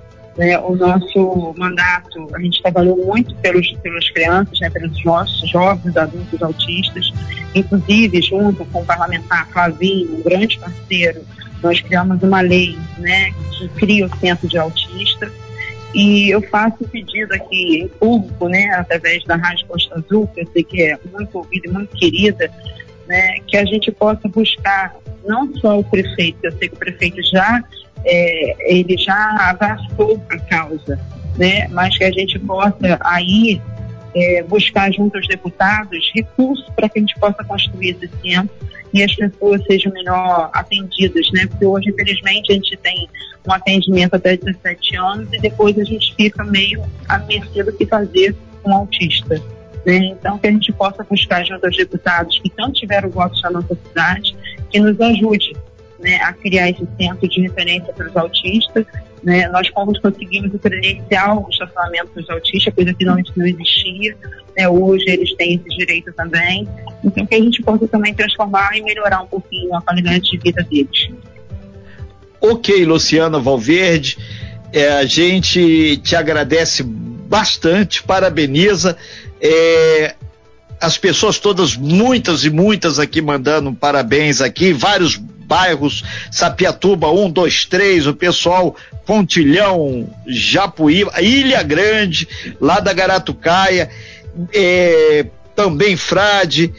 Né, 0.41 0.59
o 0.59 0.75
nosso 0.75 1.55
mandato, 1.59 2.27
a 2.35 2.41
gente 2.41 2.63
trabalhou 2.63 2.97
muito 2.97 3.35
pelos, 3.37 3.73
pelas 3.83 4.09
crianças, 4.09 4.59
né, 4.59 4.71
pelos 4.71 5.05
nossos 5.05 5.51
jovens, 5.51 5.95
adultos 5.99 6.43
autistas, 6.43 7.13
inclusive 7.55 8.23
junto 8.23 8.65
com 8.65 8.81
o 8.81 8.87
parlamentar 8.87 9.47
Flavinho, 9.51 10.17
um 10.17 10.23
grande 10.23 10.59
parceiro, 10.59 11.21
nós 11.63 11.79
criamos 11.83 12.23
uma 12.23 12.41
lei 12.41 12.75
né, 12.97 13.35
que 13.59 13.69
cria 13.69 14.07
o 14.07 14.17
centro 14.17 14.49
de 14.49 14.57
autista. 14.57 15.31
E 15.95 16.31
eu 16.31 16.41
faço 16.49 16.85
um 16.85 16.89
pedido 16.89 17.35
aqui 17.35 17.83
em 17.83 17.89
público, 17.89 18.49
né, 18.49 18.71
através 18.77 19.23
da 19.25 19.37
Rádio 19.37 19.67
Costa 19.67 19.95
Azul, 19.99 20.27
que 20.29 20.41
eu 20.41 20.49
sei 20.55 20.65
que 20.65 20.83
é 20.85 20.99
muito 21.13 21.37
ouvida 21.37 21.69
e 21.69 21.71
muito 21.71 21.95
querida, 21.95 22.51
né, 23.11 23.41
que 23.45 23.57
a 23.57 23.65
gente 23.65 23.91
possa 23.91 24.29
buscar 24.29 24.95
não 25.27 25.53
só 25.57 25.81
o 25.81 25.85
prefeito, 25.85 26.39
eu 26.45 26.53
sei 26.53 26.69
que 26.69 26.77
o 26.77 26.79
prefeito 26.79 27.21
já 27.25 27.61
é, 28.05 28.73
ele 28.73 28.97
já 28.97 29.51
abraçou 29.51 30.23
a 30.31 30.39
causa, 30.39 30.97
né? 31.37 31.67
mas 31.69 31.99
que 31.99 32.05
a 32.05 32.13
gente 32.13 32.39
possa 32.39 32.99
aí 33.01 33.61
é, 34.15 34.45
buscar 34.45 34.93
junto 34.93 35.17
aos 35.17 35.27
deputados 35.27 36.11
recursos 36.15 36.65
para 36.77 36.89
que 36.89 37.01
a 37.01 37.03
gente 37.03 37.19
possa 37.19 37.43
construir 37.43 37.91
esse 37.91 38.09
centro 38.23 38.55
e 38.95 39.03
as 39.03 39.13
pessoas 39.15 39.61
sejam 39.65 39.93
melhor 39.93 40.51
atendidas, 40.53 41.29
né? 41.33 41.47
Porque 41.47 41.65
hoje, 41.65 41.91
infelizmente, 41.91 42.51
a 42.51 42.55
gente 42.55 42.77
tem 42.79 43.09
um 43.47 43.53
atendimento 43.53 44.15
até 44.15 44.37
17 44.37 44.97
anos 44.97 45.29
e 45.33 45.39
depois 45.39 45.79
a 45.79 45.85
gente 45.85 46.13
fica 46.17 46.43
meio 46.43 46.83
a 47.09 47.19
mercê 47.19 47.63
do 47.63 47.73
que 47.73 47.87
fazer 47.87 48.35
com 48.63 48.71
um 48.71 48.75
autista. 48.75 49.41
Né? 49.85 49.97
Então, 50.07 50.39
que 50.39 50.47
a 50.47 50.53
gente 50.53 50.73
possa 50.73 51.05
buscar 51.05 51.45
junto 51.45 51.65
aos 51.65 51.77
deputados 51.77 52.39
que 52.39 52.51
tanto 52.51 52.73
tiveram 52.73 53.09
votos 53.09 53.41
na 53.43 53.51
nossa 53.51 53.77
cidade, 53.87 54.37
que 54.71 54.79
nos 54.79 55.01
ajude 55.01 55.53
né, 55.99 56.17
a 56.17 56.33
criar 56.33 56.71
esse 56.71 56.87
centro 56.99 57.29
de 57.29 57.41
referência 57.43 57.93
para 57.93 58.09
os 58.09 58.17
autistas. 58.17 58.87
Né? 59.23 59.49
Nós 59.49 59.69
conseguimos 59.71 60.53
o 60.55 60.59
credencial 60.59 61.43
do 61.43 61.51
estacionamento 61.51 62.11
dos 62.15 62.29
autistas, 62.31 62.75
coisa 62.75 62.95
que 62.95 63.05
não, 63.05 63.17
não 63.37 63.47
existia. 63.47 64.17
Né? 64.57 64.69
Hoje 64.69 65.05
eles 65.09 65.35
têm 65.35 65.55
esse 65.55 65.77
direito 65.77 66.13
também. 66.13 66.69
Então, 67.05 67.27
que 67.27 67.35
a 67.35 67.39
gente 67.39 67.63
possa 67.63 67.87
também 67.89 68.15
transformar 68.15 68.77
e 68.77 68.83
melhorar 68.83 69.23
um 69.23 69.27
pouquinho 69.27 69.75
a 69.75 69.83
qualidade 69.83 70.31
de 70.31 70.39
vida 70.39 70.63
deles. 70.63 71.11
Ok, 72.41 72.87
Luciana 72.87 73.39
Valverde, 73.39 74.17
é, 74.73 74.89
a 74.93 75.05
gente 75.05 75.99
te 75.99 76.17
agradece 76.17 76.83
bastante, 76.83 78.03
parabeniza. 78.03 78.97
É, 79.41 80.15
as 80.81 80.97
pessoas 80.97 81.39
todas, 81.39 81.77
muitas 81.77 82.45
e 82.45 82.51
muitas 82.51 82.99
aqui 82.99 83.21
mandando 83.21 83.73
parabéns 83.73 84.41
aqui, 84.41 84.73
vários 84.73 85.17
bairros, 85.17 86.05
Sapiatuba, 86.31 87.11
um, 87.11 87.29
dois, 87.29 87.65
três, 87.65 88.07
o 88.07 88.15
pessoal 88.15 88.77
Pontilhão, 89.05 90.09
Japuíba, 90.27 91.21
Ilha 91.21 91.63
Grande, 91.63 92.29
lá 92.61 92.79
da 92.79 92.93
Garatucaia, 92.93 93.91
é, 94.55 95.27
também 95.57 95.97
Frade, 95.97 96.73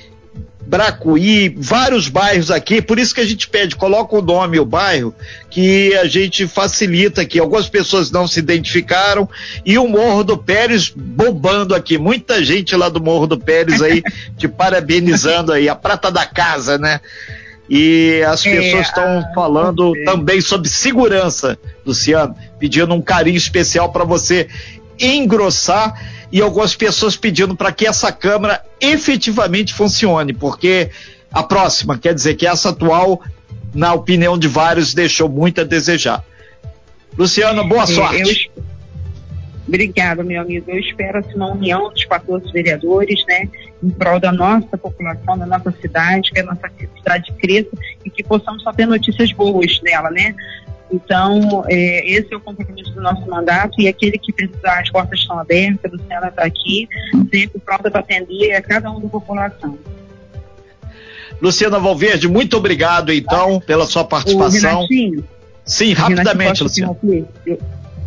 Bracuí, 0.66 1.54
vários 1.58 2.08
bairros 2.08 2.52
aqui, 2.52 2.82
por 2.82 3.00
isso 3.00 3.14
que 3.14 3.22
a 3.22 3.26
gente 3.26 3.48
pede, 3.48 3.76
coloca 3.76 4.16
o 4.16 4.22
nome 4.22 4.58
e 4.58 4.60
o 4.60 4.66
bairro, 4.66 5.14
que 5.50 5.94
a 5.96 6.06
gente 6.06 6.48
facilita 6.48 7.22
aqui. 7.22 7.40
Algumas 7.40 7.68
pessoas 7.68 8.12
não 8.12 8.28
se 8.28 8.40
identificaram 8.40 9.28
e 9.66 9.78
o 9.78 9.88
Morro 9.88 10.24
do 10.24 10.38
Pérez 10.38 10.90
bombando 10.90 11.76
aqui. 11.76 11.98
Muita 11.98 12.44
gente 12.44 12.76
lá 12.76 12.90
do 12.90 13.02
Morro 13.02 13.28
do 13.28 13.38
Pérez 13.38 13.82
aí 13.82 14.02
te 14.38 14.48
parabenizando 14.48 15.52
aí, 15.52 15.68
a 15.68 15.76
prata 15.76 16.12
da 16.12 16.26
casa, 16.26 16.78
né? 16.78 17.02
E 17.70 18.22
as 18.28 18.46
é, 18.46 18.54
pessoas 18.54 18.88
estão 18.88 19.20
ah, 19.20 19.32
falando 19.34 19.94
também 20.04 20.42
sobre 20.42 20.68
segurança, 20.68 21.58
Luciano, 21.86 22.36
pedindo 22.60 22.94
um 22.94 23.02
carinho 23.02 23.38
especial 23.38 23.92
para 23.94 24.04
você 24.04 24.50
engrossar 25.02 26.00
e 26.32 26.42
algumas 26.42 26.76
pessoas 26.76 27.16
pedindo 27.16 27.56
para 27.56 27.72
que 27.72 27.86
essa 27.88 28.12
Câmara 28.12 28.64
efetivamente 28.80 29.74
funcione, 29.74 30.34
porque 30.34 30.90
a 31.32 31.44
próxima, 31.44 31.98
quer 31.98 32.14
dizer 32.14 32.36
que 32.36 32.46
essa 32.46 32.70
atual, 32.70 33.22
na 33.74 33.94
opinião 33.94 34.38
de 34.38 34.48
vários, 34.48 34.94
deixou 34.94 35.28
muito 35.28 35.62
a 35.62 35.64
desejar. 35.64 36.24
Luciana, 37.18 37.64
boa 37.64 37.84
é, 37.84 37.88
sorte. 37.88 38.52
Eu... 38.56 38.64
Obrigada, 39.68 40.24
meu 40.24 40.42
amigo. 40.42 40.70
Eu 40.70 40.80
espero 40.80 41.20
assim, 41.20 41.34
uma 41.36 41.52
união 41.52 41.90
dos 41.92 42.04
14 42.06 42.52
vereadores, 42.52 43.24
né, 43.28 43.48
em 43.82 43.90
prol 43.90 44.20
da 44.20 44.32
nossa 44.32 44.78
população, 44.78 45.38
da 45.38 45.46
nossa 45.46 45.72
cidade, 45.80 46.32
que 46.32 46.40
a 46.40 46.44
nossa 46.44 46.70
cidade 46.98 47.32
cresça 47.40 47.70
e 48.04 48.10
que 48.10 48.24
possamos 48.24 48.64
só 48.64 48.74
ter 48.74 48.86
notícias 48.86 49.32
boas 49.32 49.80
dela, 49.80 50.10
né? 50.12 50.36
Então, 50.92 51.64
é, 51.68 52.06
esse 52.10 52.34
é 52.34 52.38
o 52.38 52.40
compromisso 52.40 52.92
do 52.94 53.02
nosso 53.02 53.26
mandato 53.30 53.80
e 53.80 53.88
aquele 53.88 54.18
que 54.18 54.34
precisar, 54.34 54.82
as 54.82 54.90
portas 54.90 55.20
estão 55.20 55.40
abertas, 55.40 55.92
a 55.92 55.96
Luciana 55.96 56.28
está 56.28 56.44
aqui, 56.44 56.90
sempre 57.12 57.60
pronta 57.64 57.90
para 57.90 58.02
atender 58.02 58.54
a 58.54 58.62
cada 58.62 58.92
um 58.92 59.00
da 59.00 59.08
população. 59.08 59.78
Luciana 61.42 61.80
Valverde, 61.80 62.28
muito 62.28 62.58
obrigado 62.58 63.12
então 63.12 63.60
pela 63.62 63.86
sua 63.86 64.04
participação. 64.04 64.86
Sim, 65.66 65.94
rapidamente, 65.94 66.62
Luciana. 66.62 66.96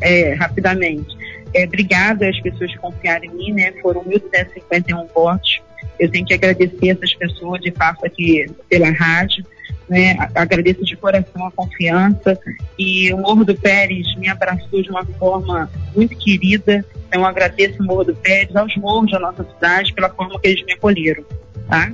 É, 0.01 0.35
rapidamente. 0.35 1.17
É, 1.55 1.65
obrigada 1.65 2.29
às 2.29 2.41
pessoas 2.41 2.71
que 2.71 2.79
confiaram 2.79 3.25
em 3.25 3.31
mim, 3.31 3.53
né? 3.53 3.73
Foram 3.81 4.05
1.751 4.05 5.07
votos. 5.15 5.61
Eu 5.99 6.11
tenho 6.11 6.25
que 6.25 6.35
agradecer 6.35 6.89
essas 6.89 7.15
pessoas, 7.15 7.61
de 7.61 7.71
fato, 7.71 8.05
aqui 8.05 8.47
pela 8.69 8.91
rádio. 8.91 9.45
Né? 9.89 10.17
Agradeço 10.35 10.83
de 10.83 10.97
coração 10.97 11.47
a 11.47 11.51
confiança 11.51 12.39
e 12.79 13.13
o 13.13 13.19
Morro 13.19 13.45
do 13.45 13.55
Pérez 13.55 14.07
me 14.17 14.29
abraçou 14.29 14.83
de 14.83 14.91
uma 14.91 15.05
forma 15.05 15.71
muito 15.95 16.17
querida. 16.17 16.85
Então 17.07 17.25
agradeço 17.25 17.83
o 17.83 17.85
Morro 17.85 18.05
do 18.05 18.15
Pérez, 18.17 18.57
aos 18.57 18.75
morros 18.77 19.11
da 19.11 19.19
nossa 19.19 19.45
cidade 19.45 19.93
pela 19.93 20.09
forma 20.09 20.41
que 20.41 20.49
eles 20.49 20.65
me 20.65 20.73
acolheram, 20.73 21.23
tá? 21.69 21.93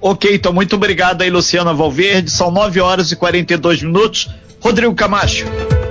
Ok, 0.00 0.34
então 0.34 0.52
muito 0.52 0.74
obrigado 0.76 1.22
aí, 1.22 1.30
Luciana 1.30 1.74
Valverde. 1.74 2.30
São 2.30 2.50
9 2.50 2.80
horas 2.80 3.12
e 3.12 3.16
42 3.16 3.82
minutos. 3.82 4.30
Rodrigo 4.60 4.94
Camacho. 4.94 5.46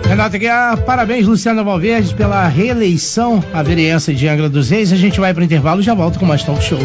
Renato 0.09 0.39
Guiar, 0.39 0.75
parabéns, 0.85 1.27
Luciana 1.27 1.63
Valverde, 1.63 2.15
pela 2.15 2.47
reeleição 2.47 3.43
à 3.53 3.61
vereança 3.61 4.11
de 4.11 4.27
Angra 4.27 4.49
dos 4.49 4.71
Reis. 4.71 4.91
A 4.91 4.95
gente 4.95 5.19
vai 5.19 5.35
para 5.35 5.41
o 5.41 5.45
intervalo 5.45 5.81
e 5.81 5.83
já 5.83 5.93
volta 5.93 6.17
com 6.17 6.25
mais 6.25 6.43
talk 6.43 6.63
show. 6.63 6.79